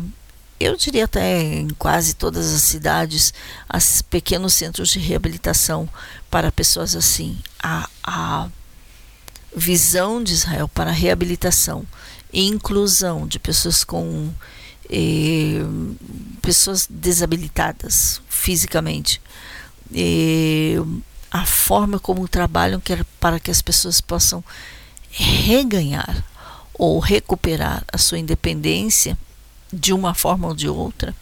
[0.62, 3.32] eu diria até em quase todas as cidades,
[3.68, 5.88] as pequenos centros de reabilitação
[6.30, 7.38] para pessoas assim.
[7.62, 8.48] A, a
[9.54, 11.84] visão de Israel para reabilitação
[12.32, 14.30] e inclusão de pessoas com
[14.88, 15.62] eh,
[16.40, 19.20] pessoas desabilitadas fisicamente.
[19.94, 20.76] Eh,
[21.30, 22.80] a forma como trabalham
[23.18, 24.44] para que as pessoas possam
[25.10, 26.24] reganhar
[26.74, 29.16] ou recuperar a sua independência
[29.72, 31.14] de uma forma ou de outra,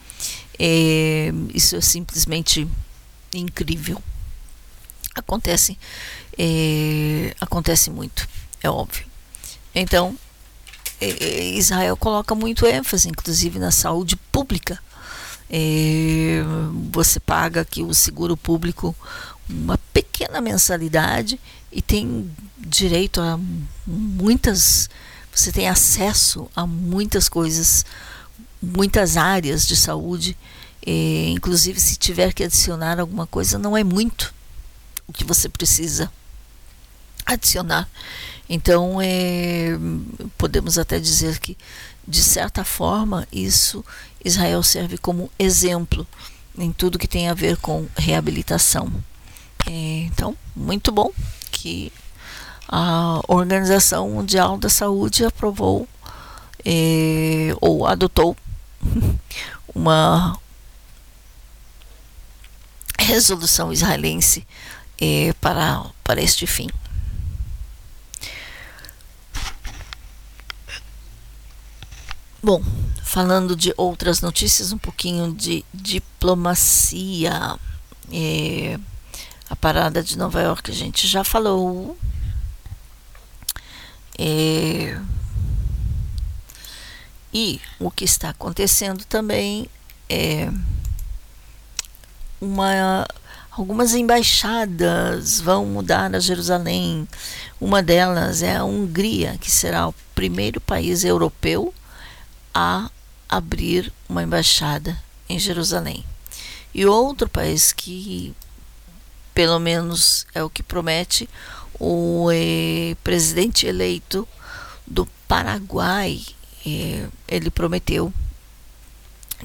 [0.62, 2.68] É, isso é simplesmente
[3.32, 4.02] incrível.
[5.14, 5.78] Acontece,
[6.38, 8.28] é, acontece muito,
[8.62, 9.06] é óbvio.
[9.74, 10.14] Então,
[11.00, 14.78] é, Israel coloca muito ênfase, inclusive na saúde pública.
[15.48, 16.42] É,
[16.92, 18.94] você paga aqui o seguro público
[19.48, 21.40] uma pequena mensalidade
[21.72, 23.38] e tem direito a
[23.86, 24.88] muitas
[25.34, 27.84] você tem acesso a muitas coisas
[28.62, 30.36] muitas áreas de saúde
[30.86, 34.34] é, inclusive se tiver que adicionar alguma coisa não é muito
[35.06, 36.10] o que você precisa
[37.26, 37.88] adicionar.
[38.48, 39.70] Então é,
[40.38, 41.56] podemos até dizer que
[42.06, 43.84] de certa forma isso
[44.24, 46.06] Israel serve como exemplo
[46.58, 48.92] em tudo que tem a ver com reabilitação.
[49.66, 49.70] É,
[50.06, 51.12] então, muito bom
[51.50, 51.92] que
[52.68, 55.88] a Organização Mundial da Saúde aprovou
[56.64, 58.36] é, ou adotou
[59.74, 60.38] uma
[62.98, 64.46] resolução israelense
[65.00, 66.68] é, para, para este fim.
[72.42, 72.62] Bom,
[73.02, 77.58] falando de outras notícias, um pouquinho de diplomacia.
[78.12, 78.78] É,
[79.50, 81.98] a parada de Nova York a gente já falou.
[84.16, 84.98] É...
[87.32, 89.68] E o que está acontecendo também
[90.08, 90.50] é
[92.40, 93.06] uma
[93.50, 97.06] algumas embaixadas vão mudar a Jerusalém.
[97.60, 101.74] Uma delas é a Hungria, que será o primeiro país europeu
[102.54, 102.90] a
[103.28, 104.96] abrir uma embaixada
[105.28, 106.04] em Jerusalém.
[106.74, 108.34] E outro país que
[109.34, 111.28] pelo menos é o que promete
[111.78, 114.26] o eh, presidente eleito
[114.86, 116.20] do Paraguai.
[116.64, 118.12] Ele prometeu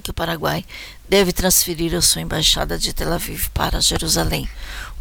[0.04, 0.66] que o Paraguai
[1.08, 4.50] deve transferir a sua embaixada de Tel Aviv para Jerusalém.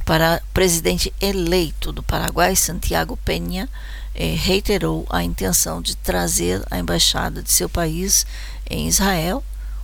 [0.00, 3.68] O para, presidente eleito do Paraguai, Santiago Penha,
[4.14, 8.26] eh, reiterou a intenção de trazer a embaixada de seu país
[8.70, 9.42] em Israel,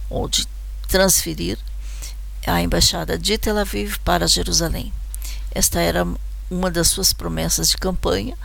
[0.09, 0.47] ou de
[0.89, 1.59] transferir
[2.47, 4.93] a embaixada de Tel Aviv para Jerusalém.
[5.53, 6.07] Esta era
[6.51, 8.37] uma das suas promessas de campanha.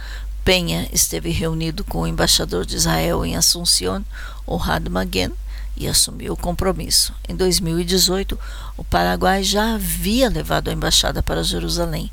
[0.45, 4.05] Penha esteve reunido com o embaixador de Israel em Assunción,
[4.45, 5.31] Ohad Magen,
[5.75, 7.15] e assumiu o compromisso.
[7.27, 8.39] Em 2018,
[8.77, 12.11] o Paraguai já havia levado a embaixada para Jerusalém.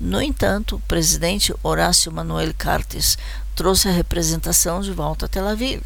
[0.00, 3.18] No entanto, o presidente Horácio Manuel Cartes
[3.54, 5.82] trouxe a representação de volta a Tel Aviv.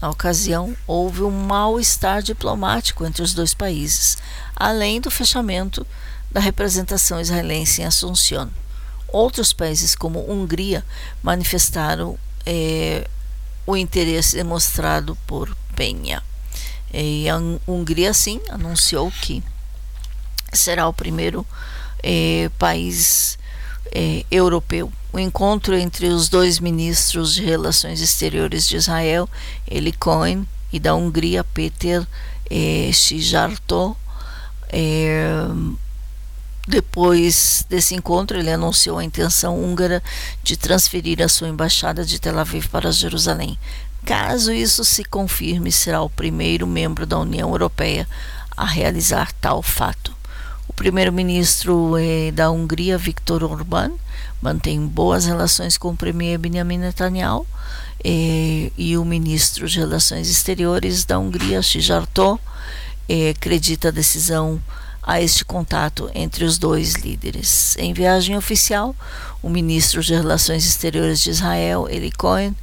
[0.00, 4.16] Na ocasião, houve um mal-estar diplomático entre os dois países,
[4.56, 5.86] além do fechamento
[6.32, 8.48] da representação israelense em Assunción.
[9.08, 10.84] Outros países, como Hungria,
[11.22, 13.08] manifestaram eh,
[13.66, 16.22] o interesse demonstrado por Penha.
[16.92, 17.36] E a
[17.66, 19.42] Hungria, sim, anunciou que
[20.52, 21.46] será o primeiro
[22.02, 23.38] eh, país
[23.92, 24.92] eh, europeu.
[25.12, 29.28] O encontro entre os dois ministros de Relações Exteriores de Israel,
[29.66, 32.06] Eli Cohen, e da Hungria, Peter
[32.50, 33.96] eh, Sijarto,
[34.68, 35.46] eh,
[36.66, 40.02] depois desse encontro, ele anunciou a intenção húngara
[40.42, 43.56] de transferir a sua embaixada de Tel Aviv para Jerusalém.
[44.04, 48.08] Caso isso se confirme, será o primeiro membro da União Europeia
[48.56, 50.14] a realizar tal fato.
[50.68, 53.92] O primeiro-ministro eh, da Hungria, Viktor Orbán,
[54.42, 57.46] mantém boas relações com o premier Benjamin Netanyahu
[58.04, 62.40] eh, e o ministro de Relações Exteriores da Hungria, Sijarto,
[63.08, 64.60] eh, acredita a decisão
[65.06, 67.76] a este contato entre os dois líderes.
[67.78, 68.94] Em viagem oficial,
[69.40, 72.56] o ministro de Relações Exteriores de Israel, Eli Cohen,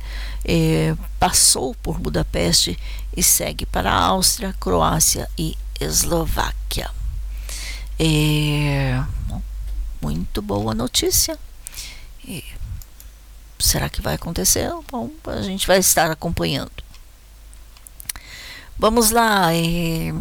[0.43, 2.77] eh, passou por Budapeste
[3.15, 6.91] e segue para a Áustria, Croácia e Eslováquia.
[7.97, 9.01] Eh,
[10.01, 11.39] muito boa notícia.
[12.27, 12.43] E
[13.57, 14.69] será que vai acontecer?
[14.91, 16.71] Bom, a gente vai estar acompanhando.
[18.77, 19.53] Vamos lá.
[19.55, 20.11] Eh,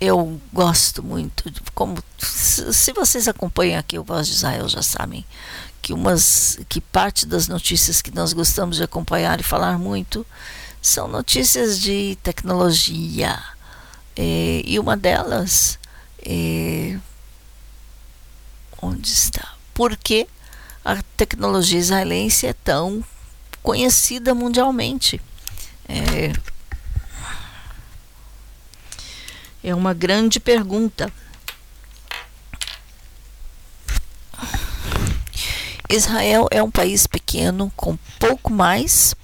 [0.00, 5.24] eu gosto muito, como se vocês acompanham aqui o Voz de Israel já sabem
[5.82, 10.24] que umas que parte das notícias que nós gostamos de acompanhar e falar muito
[10.80, 13.38] são notícias de tecnologia
[14.16, 15.78] é, e uma delas
[16.24, 16.98] é,
[18.80, 19.54] onde está?
[19.74, 20.26] Por que
[20.84, 23.04] a tecnologia israelense é tão
[23.62, 25.20] conhecida mundialmente?
[25.88, 26.32] É,
[29.62, 31.12] é uma grande pergunta.
[35.90, 39.14] Israel é um país pequeno, com pouco mais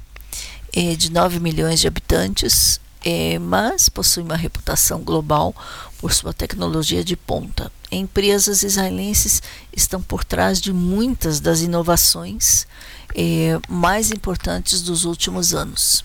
[0.75, 2.81] eh, de 9 milhões de habitantes.
[3.05, 5.55] é, mas possui uma reputação global
[5.99, 7.71] por sua tecnologia de ponta.
[7.93, 9.43] Empresas israelenses
[9.77, 12.67] estão por trás de muitas das inovações
[13.15, 16.03] é, mais importantes dos últimos anos.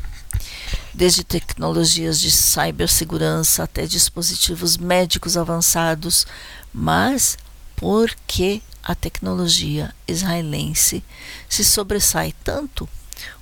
[0.93, 6.25] Desde tecnologias de cibersegurança até dispositivos médicos avançados,
[6.73, 7.37] mas
[7.75, 11.03] por que a tecnologia israelense
[11.47, 12.89] se sobressai tanto?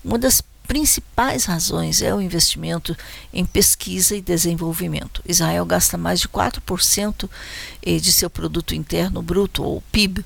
[0.04, 2.96] Uma das principais razões é o investimento
[3.34, 5.24] em pesquisa e desenvolvimento.
[5.26, 7.30] Israel gasta mais de 4%
[7.82, 10.26] eh, de seu produto interno bruto, ou PIB,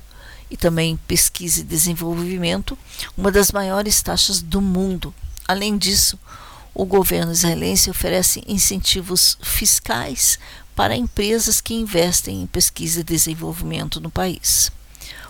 [0.50, 2.76] e também pesquisa e desenvolvimento,
[3.16, 5.14] uma das maiores taxas do mundo.
[5.48, 6.18] Além disso,
[6.74, 10.38] o governo israelense oferece incentivos fiscais
[10.74, 14.72] para empresas que investem em pesquisa e desenvolvimento no país.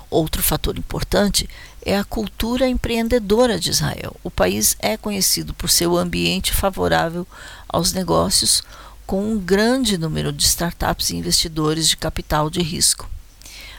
[0.09, 1.49] Outro fator importante
[1.84, 4.14] é a cultura empreendedora de Israel.
[4.22, 7.26] O país é conhecido por seu ambiente favorável
[7.68, 8.62] aos negócios,
[9.07, 13.09] com um grande número de startups e investidores de capital de risco.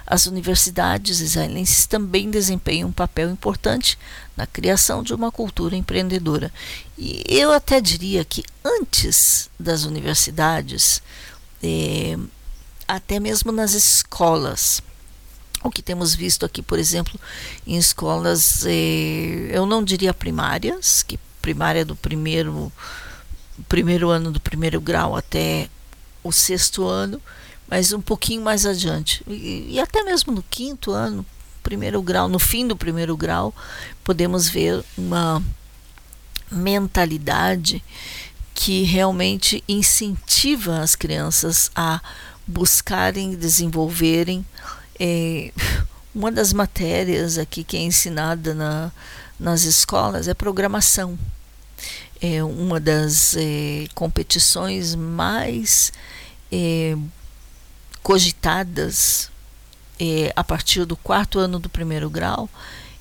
[0.05, 3.97] As universidades israelenses também desempenham um papel importante
[4.35, 6.51] na criação de uma cultura empreendedora.
[6.97, 11.01] E eu até diria que antes das universidades,
[11.61, 12.17] eh,
[12.87, 14.81] até mesmo nas escolas,
[15.63, 17.17] o que temos visto aqui, por exemplo,
[17.65, 22.71] em escolas, eh, eu não diria primárias, que primária do primeiro,
[23.69, 25.69] primeiro ano do primeiro grau até
[26.23, 27.21] o sexto ano,
[27.74, 29.24] mas um pouquinho mais adiante.
[29.28, 31.26] E, e até mesmo no quinto ano,
[31.63, 33.51] primeiro grau, no fim do primeiro grau,
[34.03, 35.41] podemos ver uma
[36.51, 37.84] mentalidade
[38.53, 41.99] que realmente incentiva as crianças a
[42.45, 44.45] buscarem desenvolverem
[44.99, 45.51] é,
[46.13, 48.91] uma das matérias aqui que é ensinada na,
[49.39, 51.17] nas escolas é programação.
[52.21, 55.91] É uma das é, competições mais
[56.51, 56.95] é,
[58.03, 59.31] cogitadas
[59.99, 62.49] é, a partir do quarto ano do primeiro grau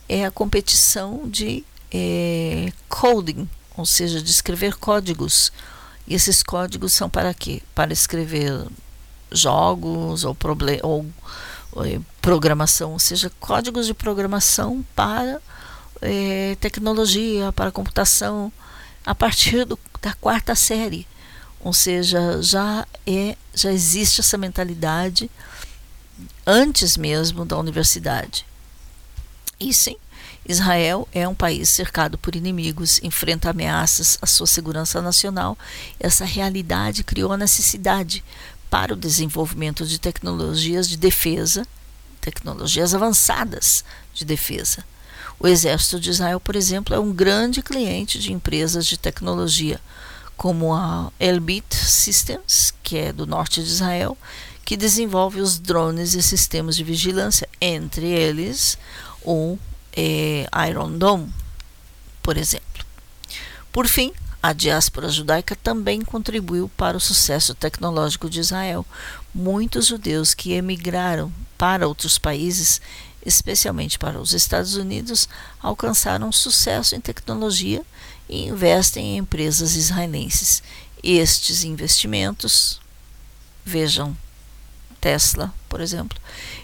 [0.08, 5.52] é a competição de é, coding, ou seja, de escrever códigos.
[6.06, 7.62] E esses códigos são para quê?
[7.74, 8.66] Para escrever
[9.30, 10.36] jogos ou,
[10.82, 11.06] ou
[11.86, 15.40] eh, programação, ou seja, códigos de programação para
[16.02, 18.52] é, tecnologia, para computação,
[19.06, 21.06] a partir do, da quarta série.
[21.62, 25.30] Ou seja, já, é, já existe essa mentalidade
[26.46, 28.44] antes mesmo da universidade.
[29.60, 29.96] E sim,
[30.48, 35.56] Israel é um país cercado por inimigos, enfrenta ameaças à sua segurança nacional.
[36.00, 38.24] Essa realidade criou a necessidade
[38.68, 41.66] para o desenvolvimento de tecnologias de defesa,
[42.20, 44.84] tecnologias avançadas de defesa.
[45.38, 49.80] O Exército de Israel, por exemplo, é um grande cliente de empresas de tecnologia,
[50.42, 54.18] como a Elbit Systems, que é do norte de Israel,
[54.64, 58.76] que desenvolve os drones e sistemas de vigilância, entre eles
[59.24, 59.56] o
[59.96, 61.32] é, Iron Dome,
[62.20, 62.84] por exemplo.
[63.70, 64.12] Por fim,
[64.42, 68.84] a diáspora judaica também contribuiu para o sucesso tecnológico de Israel.
[69.32, 72.80] Muitos judeus que emigraram para outros países,
[73.24, 75.28] especialmente para os Estados Unidos,
[75.62, 77.84] alcançaram sucesso em tecnologia
[78.32, 80.62] e investem em empresas israelenses.
[81.02, 82.80] Estes investimentos,
[83.62, 84.16] vejam
[84.98, 86.16] Tesla, por exemplo,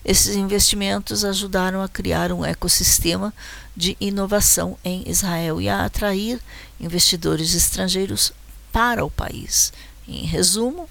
[0.02, 3.34] esses investimentos ajudaram a criar um ecossistema
[3.76, 6.40] de inovação em Israel e a atrair
[6.80, 8.32] investidores estrangeiros
[8.72, 9.70] para o país.
[10.06, 10.88] Em resumo,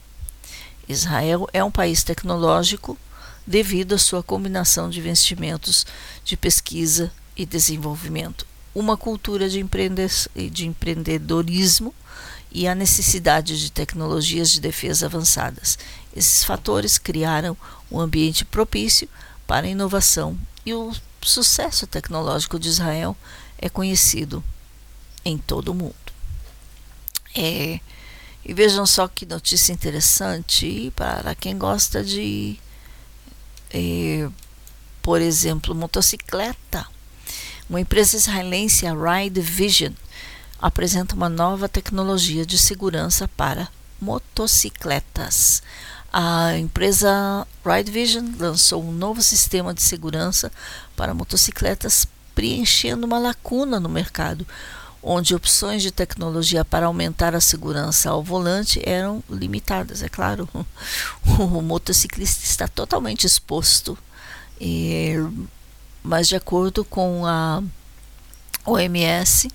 [0.87, 2.95] Israel é um país tecnológico
[3.47, 5.87] devido à sua combinação de investimentos
[6.23, 8.45] de pesquisa e desenvolvimento,
[8.79, 9.65] uma cultura de,
[10.51, 11.95] de empreendedorismo
[12.51, 15.79] e a necessidade de tecnologias de defesa avançadas.
[16.15, 17.57] Esses fatores criaram
[17.91, 19.09] um ambiente propício
[19.47, 23.17] para a inovação e o sucesso tecnológico de Israel
[23.57, 24.43] é conhecido
[25.25, 25.95] em todo o mundo.
[27.35, 27.79] É,
[28.45, 32.59] e vejam só que notícia interessante para quem gosta de,
[33.71, 34.29] é,
[35.01, 36.87] por exemplo, motocicleta.
[37.69, 39.91] Uma empresa israelense, a Ride Vision,
[40.57, 43.67] apresenta uma nova tecnologia de segurança para
[43.99, 45.61] motocicletas.
[46.11, 50.49] A empresa Ride Vision lançou um novo sistema de segurança
[50.95, 54.47] para motocicletas, preenchendo uma lacuna no mercado,
[55.03, 60.01] onde opções de tecnologia para aumentar a segurança ao volante eram limitadas.
[60.01, 60.47] É claro,
[61.37, 63.97] o motociclista está totalmente exposto,
[64.59, 65.15] e,
[66.07, 67.61] mas de acordo com a
[68.65, 69.49] OMS,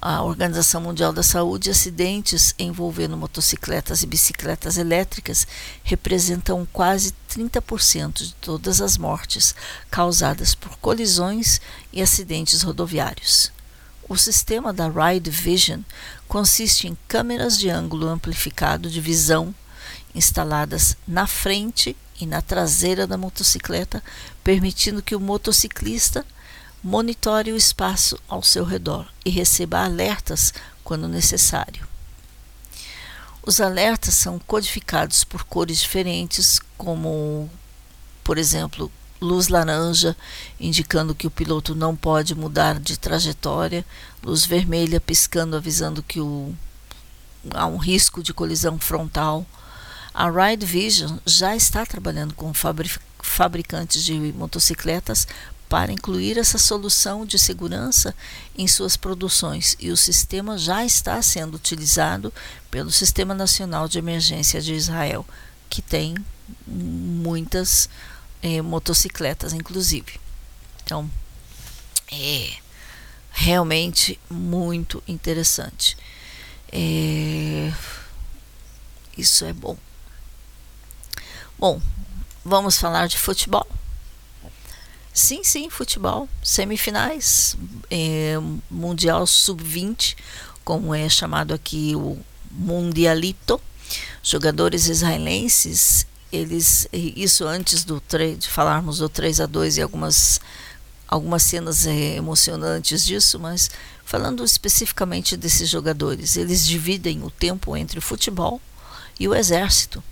[0.00, 5.46] a Organização Mundial da Saúde, acidentes envolvendo motocicletas e bicicletas elétricas
[5.82, 9.54] representam quase 30% de todas as mortes
[9.90, 11.58] causadas por colisões
[11.90, 13.50] e acidentes rodoviários.
[14.06, 15.80] O sistema da Ride Vision
[16.28, 19.54] consiste em câmeras de ângulo amplificado de visão
[20.14, 24.02] instaladas na frente e na traseira da motocicleta,
[24.42, 26.24] permitindo que o motociclista
[26.82, 30.52] monitore o espaço ao seu redor e receba alertas
[30.84, 31.86] quando necessário.
[33.42, 37.50] Os alertas são codificados por cores diferentes, como,
[38.22, 38.90] por exemplo,
[39.20, 40.16] luz laranja,
[40.60, 43.84] indicando que o piloto não pode mudar de trajetória,
[44.22, 46.54] luz vermelha piscando, avisando que o,
[47.54, 49.46] há um risco de colisão frontal.
[50.18, 52.52] A Ride Vision já está trabalhando com
[53.22, 55.28] fabricantes de motocicletas
[55.68, 58.12] para incluir essa solução de segurança
[58.56, 62.34] em suas produções e o sistema já está sendo utilizado
[62.68, 65.24] pelo Sistema Nacional de Emergência de Israel,
[65.70, 66.16] que tem
[66.66, 67.88] muitas
[68.42, 70.18] eh, motocicletas, inclusive.
[70.82, 71.08] Então,
[72.10, 72.56] é
[73.30, 75.96] realmente muito interessante.
[76.72, 77.72] É,
[79.16, 79.78] isso é bom.
[81.58, 81.80] Bom,
[82.44, 83.66] vamos falar de futebol.
[85.12, 86.28] Sim, sim, futebol.
[86.40, 87.56] Semifinais,
[87.90, 88.36] é,
[88.70, 90.16] Mundial Sub-20,
[90.64, 92.16] como é chamado aqui o
[92.52, 93.60] Mundialito.
[94.22, 98.00] Jogadores israelenses, eles isso antes do
[98.38, 100.40] de falarmos do 3 a 2 e algumas
[101.08, 103.68] algumas cenas é, emocionantes disso, mas
[104.04, 108.60] falando especificamente desses jogadores, eles dividem o tempo entre o futebol
[109.18, 110.04] e o exército.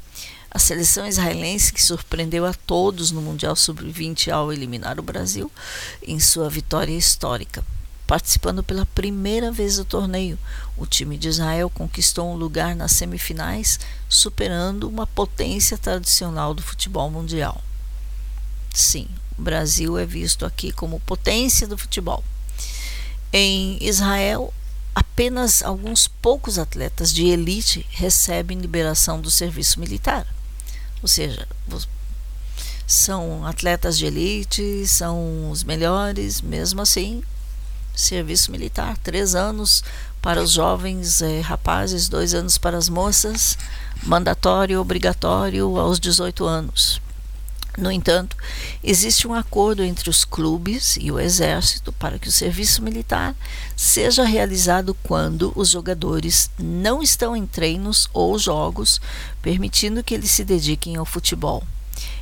[0.57, 5.52] A seleção israelense, que surpreendeu a todos no Mundial Sub-20 ao eliminar o Brasil
[6.02, 7.62] em sua vitória histórica.
[8.07, 10.38] Participando pela primeira vez do torneio,
[10.74, 13.78] o time de Israel conquistou um lugar nas semifinais,
[14.09, 17.62] superando uma potência tradicional do futebol mundial.
[18.72, 22.24] Sim, o Brasil é visto aqui como potência do futebol.
[23.30, 24.54] Em Israel,
[24.94, 30.26] apenas alguns poucos atletas de elite recebem liberação do serviço militar.
[31.07, 31.46] Ou seja,
[32.84, 37.22] são atletas de elite, são os melhores, mesmo assim,
[37.94, 39.84] serviço militar, três anos
[40.20, 43.57] para os jovens eh, rapazes, dois anos para as moças,
[44.02, 47.00] mandatório, obrigatório aos 18 anos.
[47.77, 48.37] No entanto,
[48.83, 53.35] existe um acordo entre os clubes e o Exército para que o serviço militar
[53.77, 58.99] seja realizado quando os jogadores não estão em treinos ou jogos,
[59.43, 61.62] permitindo que eles se dediquem ao futebol.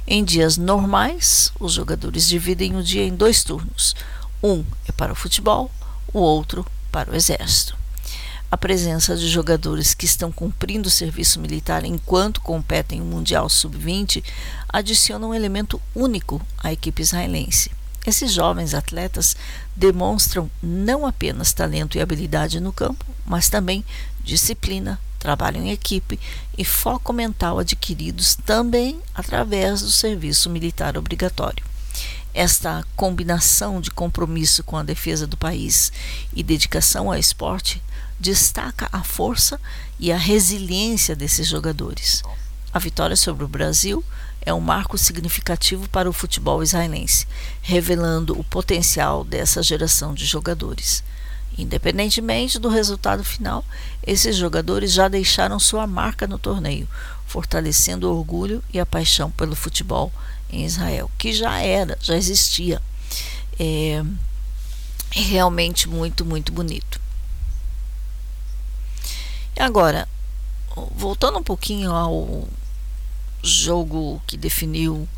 [0.06, 3.94] Em dias normais, os jogadores dividem o dia em dois turnos:
[4.42, 5.70] um é para o futebol,
[6.12, 7.83] o outro para o Exército.
[8.54, 14.22] A presença de jogadores que estão cumprindo o serviço militar enquanto competem o Mundial Sub-20
[14.68, 17.72] adiciona um elemento único à equipe israelense.
[18.06, 19.36] Esses jovens atletas
[19.74, 23.84] demonstram não apenas talento e habilidade no campo, mas também
[24.22, 26.20] disciplina, trabalho em equipe
[26.56, 31.64] e foco mental adquiridos também através do serviço militar obrigatório.
[32.32, 35.90] Esta combinação de compromisso com a defesa do país
[36.32, 37.82] e dedicação ao esporte
[38.24, 39.60] destaca a força
[40.00, 42.22] e a resiliência desses jogadores.
[42.72, 44.02] A vitória sobre o Brasil
[44.40, 47.26] é um marco significativo para o futebol israelense,
[47.60, 51.04] revelando o potencial dessa geração de jogadores.
[51.58, 53.62] Independentemente do resultado final,
[54.02, 56.88] esses jogadores já deixaram sua marca no torneio,
[57.26, 60.10] fortalecendo o orgulho e a paixão pelo futebol
[60.50, 62.80] em Israel, que já era, já existia.
[63.60, 64.02] É,
[65.10, 67.03] realmente muito, muito bonito.
[69.58, 70.08] Agora,
[70.94, 72.48] voltando um pouquinho ao
[73.42, 75.08] jogo que definiu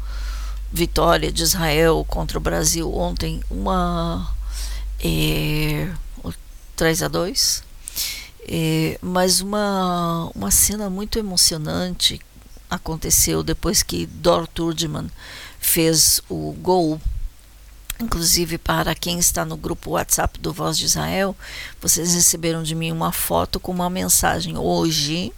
[0.72, 4.30] vitória de Israel contra o Brasil ontem, uma
[5.02, 5.88] é,
[6.76, 7.64] 3 a 2
[8.48, 12.20] é, mas uma, uma cena muito emocionante
[12.70, 15.10] aconteceu depois que Dor Turdman
[15.58, 17.00] fez o gol
[17.98, 21.34] Inclusive, para quem está no grupo WhatsApp do Voz de Israel,
[21.80, 24.58] vocês receberam de mim uma foto com uma mensagem.
[24.58, 25.32] Hoje,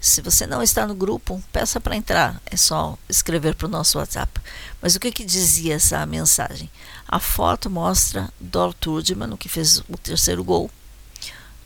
[0.00, 2.40] se você não está no grupo, peça para entrar.
[2.46, 4.40] É só escrever para o nosso WhatsApp.
[4.80, 6.70] Mas o que, que dizia essa mensagem?
[7.08, 10.70] A foto mostra Dor Turdman, que fez o terceiro gol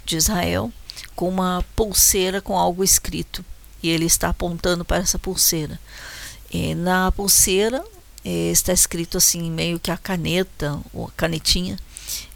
[0.06, 0.72] de Israel,
[1.14, 3.44] com uma pulseira com algo escrito.
[3.82, 5.78] E ele está apontando para essa pulseira.
[6.50, 7.84] E na pulseira
[8.24, 11.78] está escrito assim, meio que a caneta, ou a canetinha,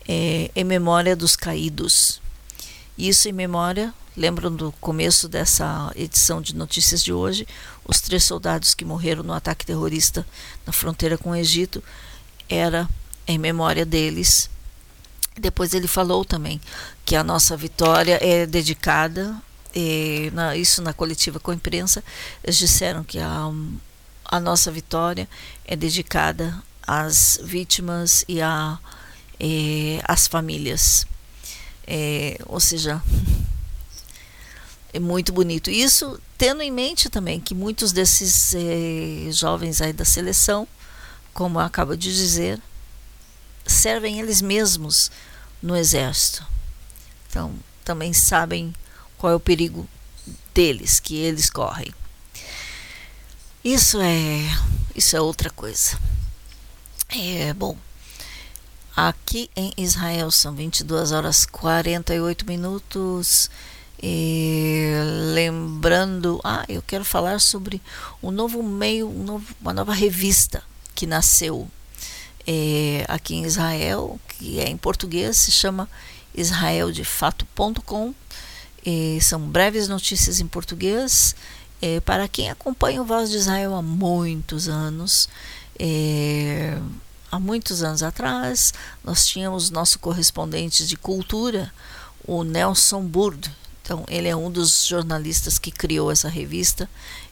[0.09, 2.21] é, em memória dos caídos.
[2.97, 7.47] Isso em memória, lembram do começo dessa edição de notícias de hoje,
[7.85, 10.27] os três soldados que morreram no ataque terrorista
[10.67, 11.83] na fronteira com o Egito,
[12.49, 12.89] era
[13.27, 14.49] em memória deles.
[15.37, 16.61] Depois ele falou também
[17.05, 19.37] que a nossa vitória é dedicada,
[19.75, 22.05] e na, isso na coletiva com a imprensa,
[22.45, 23.51] eles disseram que a,
[24.35, 25.29] a nossa vitória
[25.65, 28.81] é dedicada às vítimas e, a,
[29.39, 31.07] e às famílias.
[31.87, 33.01] É, ou seja,
[34.93, 35.71] é muito bonito.
[35.71, 40.67] Isso tendo em mente também que muitos desses eh, jovens aí da seleção,
[41.33, 42.61] como eu acabo de dizer,
[43.65, 45.13] servem eles mesmos
[45.63, 46.45] no exército.
[47.31, 47.55] Então,
[47.85, 48.75] também sabem
[49.17, 49.89] qual é o perigo
[50.53, 51.95] deles que eles correm.
[53.65, 54.41] Isso é
[54.95, 55.99] isso é outra coisa.
[57.09, 57.77] É bom.
[58.95, 63.51] Aqui em Israel são 22 horas 48 minutos.
[64.03, 64.93] E
[65.33, 67.81] lembrando, ah, eu quero falar sobre
[68.23, 70.63] um novo meio, um novo, uma nova revista
[70.95, 71.67] que nasceu
[72.47, 75.89] é, aqui em Israel, que é em português, se chama
[76.35, 78.15] israeldefato.com.
[79.23, 81.35] são breves notícias em português.
[81.87, 85.29] É, para quem acompanha o Voz de Israel há muitos anos,
[85.79, 86.79] é,
[87.31, 88.73] há muitos anos atrás,
[89.05, 91.71] nós tínhamos nosso correspondente de cultura,
[92.27, 93.55] o Nelson Burd.
[93.83, 96.89] Então, ele é um dos jornalistas que criou essa revista.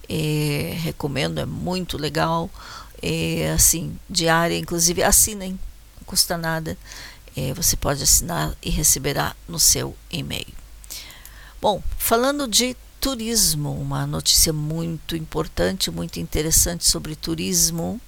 [0.07, 2.51] É, recomendo, é muito legal.
[3.01, 5.53] É, assim, diária, inclusive assinem,
[5.97, 6.77] não custa nada.
[7.35, 10.53] É, você pode assinar e receberá no seu e-mail.
[11.59, 18.01] Bom, falando de turismo, uma notícia muito importante, muito interessante sobre turismo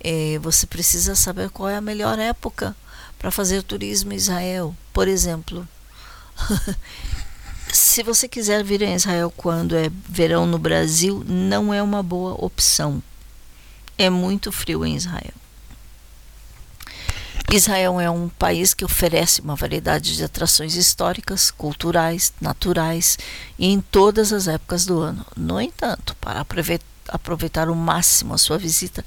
[0.00, 2.76] é, você precisa saber qual é a melhor época
[3.18, 4.74] para fazer turismo em Israel.
[4.92, 5.66] Por exemplo,
[7.72, 12.34] se você quiser vir em Israel quando é verão no Brasil, não é uma boa
[12.44, 13.02] opção.
[13.96, 15.34] É muito frio em Israel.
[17.50, 23.18] Israel é um país que oferece uma variedade de atrações históricas, culturais, naturais
[23.58, 25.24] e em todas as épocas do ano.
[25.34, 26.44] No entanto, para
[27.08, 29.02] aproveitar o máximo a sua visita,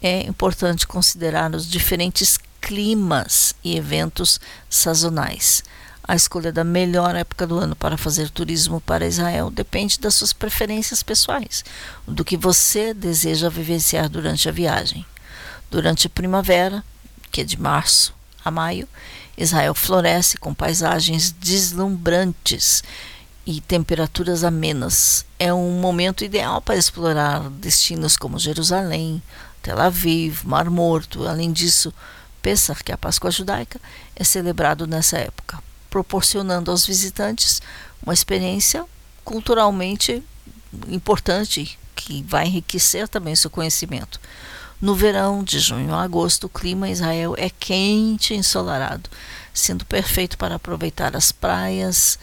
[0.00, 4.38] é importante considerar os diferentes climas e eventos
[4.68, 5.64] sazonais.
[6.04, 10.32] A escolha da melhor época do ano para fazer turismo para Israel depende das suas
[10.32, 11.64] preferências pessoais,
[12.06, 15.04] do que você deseja vivenciar durante a viagem.
[15.68, 16.84] Durante a primavera,
[17.30, 18.14] que é de março
[18.44, 18.88] a maio,
[19.36, 22.82] Israel floresce com paisagens deslumbrantes
[23.46, 25.24] e temperaturas amenas.
[25.38, 29.22] É um momento ideal para explorar destinos como Jerusalém,
[29.62, 31.26] Tel Aviv, Mar Morto.
[31.26, 31.92] Além disso,
[32.42, 33.80] Pesach, que é a Páscoa judaica,
[34.14, 37.62] é celebrado nessa época, proporcionando aos visitantes
[38.02, 38.84] uma experiência
[39.24, 40.22] culturalmente
[40.88, 44.20] importante que vai enriquecer também seu conhecimento.
[44.80, 49.10] No verão, de junho a agosto, o clima em Israel é quente e ensolarado,
[49.52, 52.18] sendo perfeito para aproveitar as praias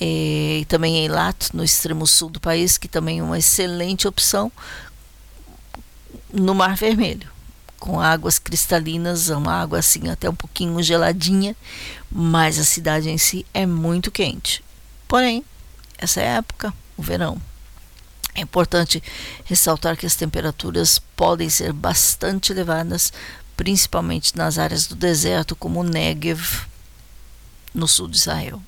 [0.00, 4.08] eh, e também em Eilat, no extremo sul do país, que também é uma excelente
[4.08, 4.50] opção
[6.32, 7.28] no Mar Vermelho,
[7.78, 11.54] com águas cristalinas, uma água assim até um pouquinho geladinha,
[12.10, 14.64] mas a cidade em si é muito quente.
[15.06, 15.44] Porém,
[15.98, 17.40] essa é a época, o verão.
[18.38, 19.02] É importante
[19.44, 23.12] ressaltar que as temperaturas podem ser bastante elevadas,
[23.56, 26.66] principalmente nas áreas do deserto, como o Negev,
[27.74, 28.62] no sul de Israel.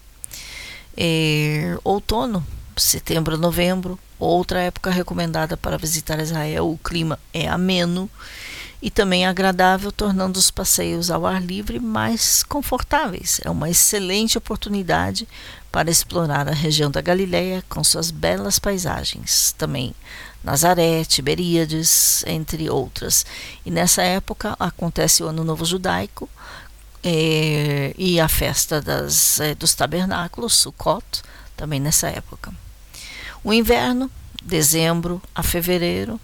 [0.96, 2.44] É, outono,
[2.76, 8.08] setembro a novembro, Outra época recomendada para visitar Israel, o clima é ameno
[8.82, 13.40] e também agradável, tornando os passeios ao ar livre mais confortáveis.
[13.44, 15.28] É uma excelente oportunidade
[15.70, 19.54] para explorar a região da Galileia com suas belas paisagens.
[19.58, 19.94] Também
[20.42, 23.26] Nazaré, Tiberíades, entre outras.
[23.64, 26.28] E nessa época acontece o Ano Novo Judaico
[27.02, 31.22] é, e a festa das, é, dos tabernáculos, Sukkot,
[31.56, 32.52] também nessa época.
[33.44, 34.10] O inverno,
[34.42, 36.18] dezembro a fevereiro,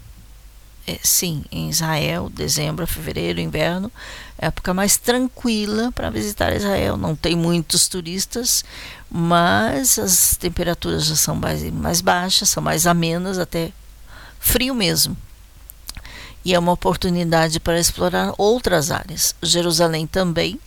[1.02, 3.90] sim, em Israel, dezembro fevereiro, inverno,
[4.38, 6.96] época mais tranquila para visitar Israel.
[6.96, 8.64] Não tem muitos turistas,
[9.10, 13.72] mas as temperaturas já são mais, mais baixas, são mais amenas, até
[14.38, 15.16] frio mesmo.
[16.44, 19.34] E é uma oportunidade para explorar outras áreas.
[19.42, 20.60] Jerusalém também,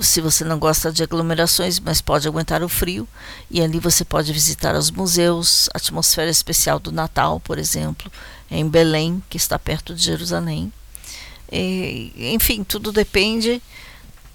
[0.00, 3.06] se você não gosta de aglomerações, mas pode aguentar o frio,
[3.48, 8.10] e ali você pode visitar os museus, a atmosfera especial do Natal, por exemplo,
[8.50, 10.72] em Belém, que está perto de Jerusalém.
[11.50, 13.62] E, enfim, tudo depende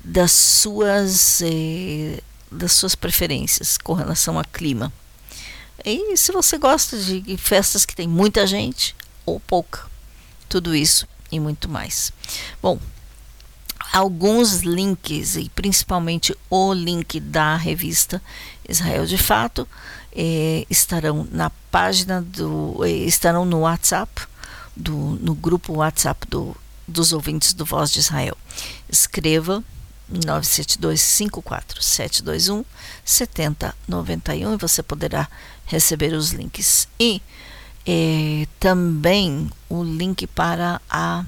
[0.04, 4.92] das suas eh, das suas preferências com relação a clima.
[5.86, 8.96] E se você gosta de festas que tem muita gente
[9.26, 9.86] ou pouca,
[10.48, 12.12] tudo isso e muito mais.
[12.62, 12.80] Bom,
[13.92, 18.22] alguns links e principalmente o link da revista
[18.68, 19.68] Israel de Fato
[20.22, 24.28] eh, estarão na página do eh, estarão no WhatsApp
[24.76, 26.54] do no grupo WhatsApp do,
[26.86, 28.38] dos ouvintes do Voz de Israel.
[28.90, 29.64] Escreva
[30.10, 35.30] 97254 7091 e você poderá
[35.66, 36.86] receber os links.
[37.00, 37.22] E
[37.88, 41.24] eh, também o link para a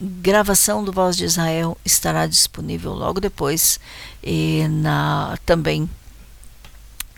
[0.00, 3.78] gravação do Voz de Israel estará disponível logo depois
[4.20, 5.88] e na também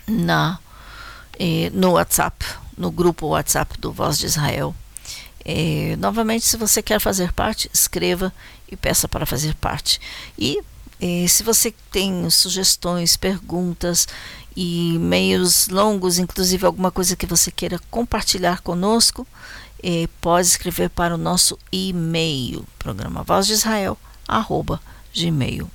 [0.07, 0.59] na
[1.73, 2.45] no WhatsApp,
[2.77, 4.75] no grupo WhatsApp do Voz de Israel.
[5.97, 8.33] Novamente, se você quer fazer parte, escreva
[8.71, 9.99] e peça para fazer parte.
[10.37, 10.61] E,
[11.27, 14.07] se você tem sugestões, perguntas
[14.55, 19.25] e meios longos, inclusive alguma coisa que você queira compartilhar conosco,
[20.19, 24.81] pode escrever para o nosso e-mail, programa Voz de Israel, arroba
[25.15, 25.69] gmail.com.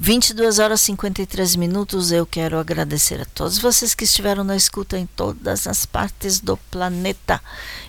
[0.00, 2.12] 22 horas e 53 minutos.
[2.12, 6.56] Eu quero agradecer a todos vocês que estiveram na escuta em todas as partes do
[6.56, 7.42] planeta.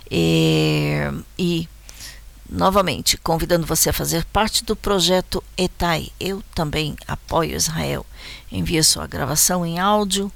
[0.09, 1.03] E,
[1.37, 1.69] e
[2.49, 6.09] novamente, convidando você a fazer parte do projeto ETAI.
[6.19, 8.03] Eu também apoio Israel.
[8.51, 10.31] Envie sua gravação em áudio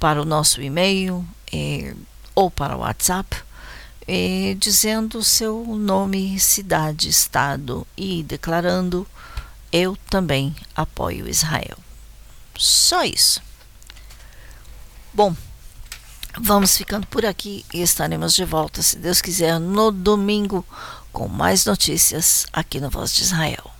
[0.00, 1.94] para o nosso e-mail é,
[2.34, 3.36] ou para o WhatsApp,
[4.08, 9.06] é, dizendo seu nome, cidade, estado e declarando:
[9.72, 11.78] Eu também apoio Israel.
[12.58, 13.40] Só isso.
[15.14, 15.34] Bom,
[16.38, 20.64] vamos ficando por aqui e estaremos de volta, se Deus quiser, no domingo
[21.10, 23.70] com mais notícias aqui no Voz de Israel.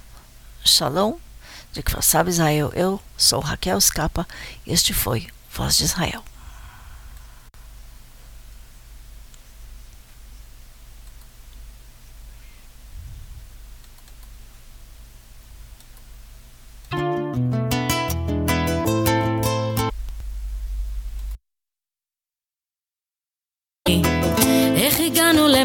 [0.64, 1.16] Shalom,
[1.72, 4.26] de que sabe Israel, eu sou Raquel Scapa
[4.66, 6.24] e este foi Voz de Israel.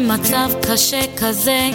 [0.00, 1.70] למצב קשה כזה,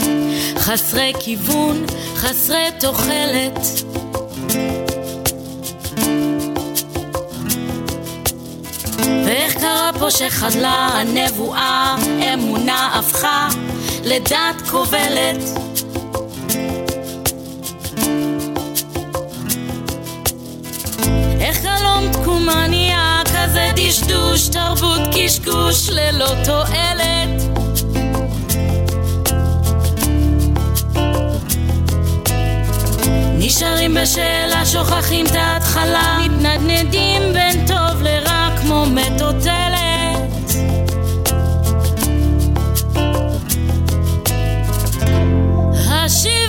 [0.57, 3.59] חסרי כיוון, חסרי תוחלת.
[9.25, 11.95] ואיך קרה פה שחדלה הנבואה,
[12.33, 13.47] אמונה הפכה
[14.03, 15.63] לדת כובלת.
[22.11, 27.42] תקומה נהיה כזה דשדוש, תרבות קשקוש ללא תועלת.
[34.03, 40.53] בשאלה, שוכחים את ההתחלה, מתנדנדים בין טוב לרע כמו מטוטלת.
[45.89, 46.42] השיבי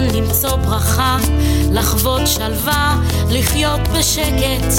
[0.00, 1.16] ניתן למצוא ברכה,
[1.72, 2.96] לחוות שלווה,
[3.30, 4.72] לחיות בשקט.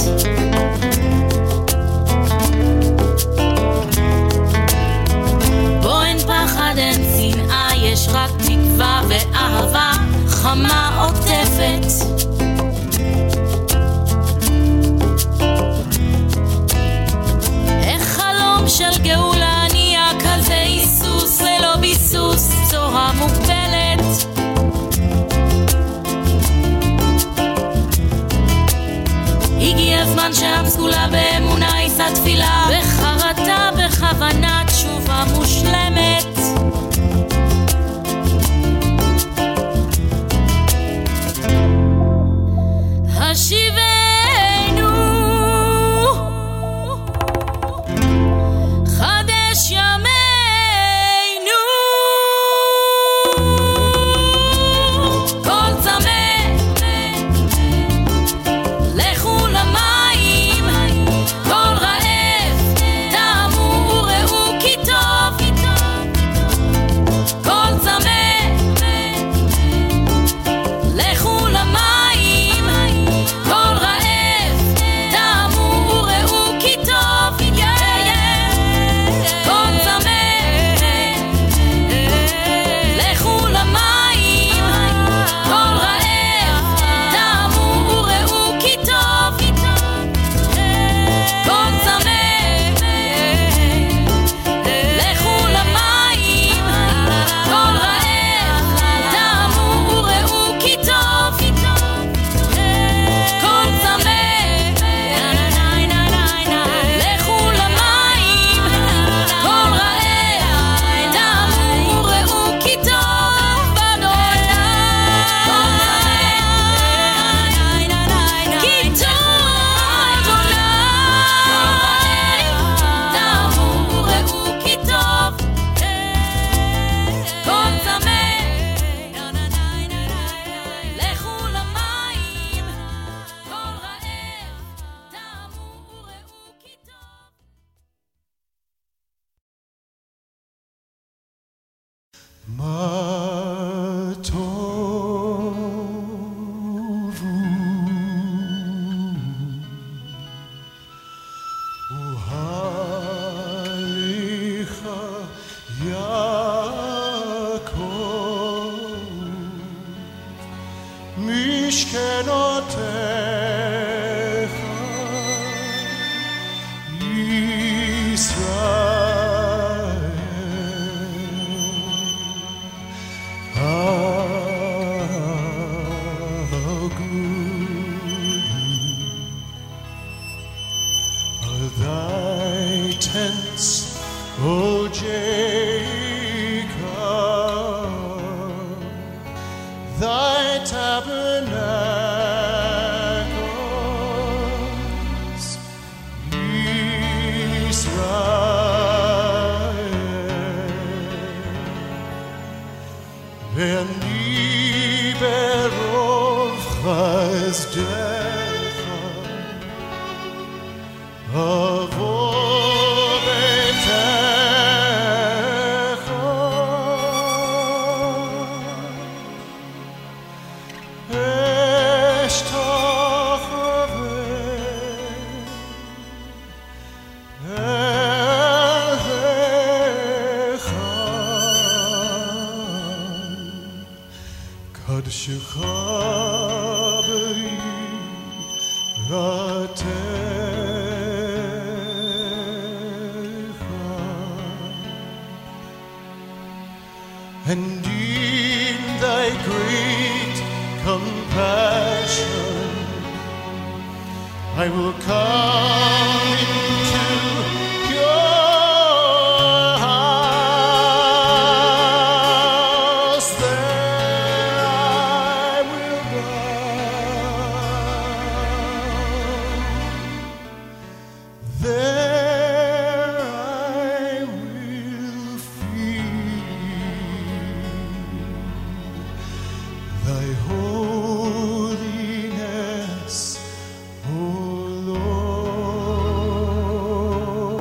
[5.82, 9.92] בו אין פחד, אין שנאה, יש רק תקווה ואהבה
[10.28, 12.08] חמה עוטפת.
[18.70, 19.37] של גאולה
[30.20, 32.66] הזמן שהפסולה באמונה יישא תפילה.
[32.70, 35.87] בחרטה בכוונה תשובה מושלמת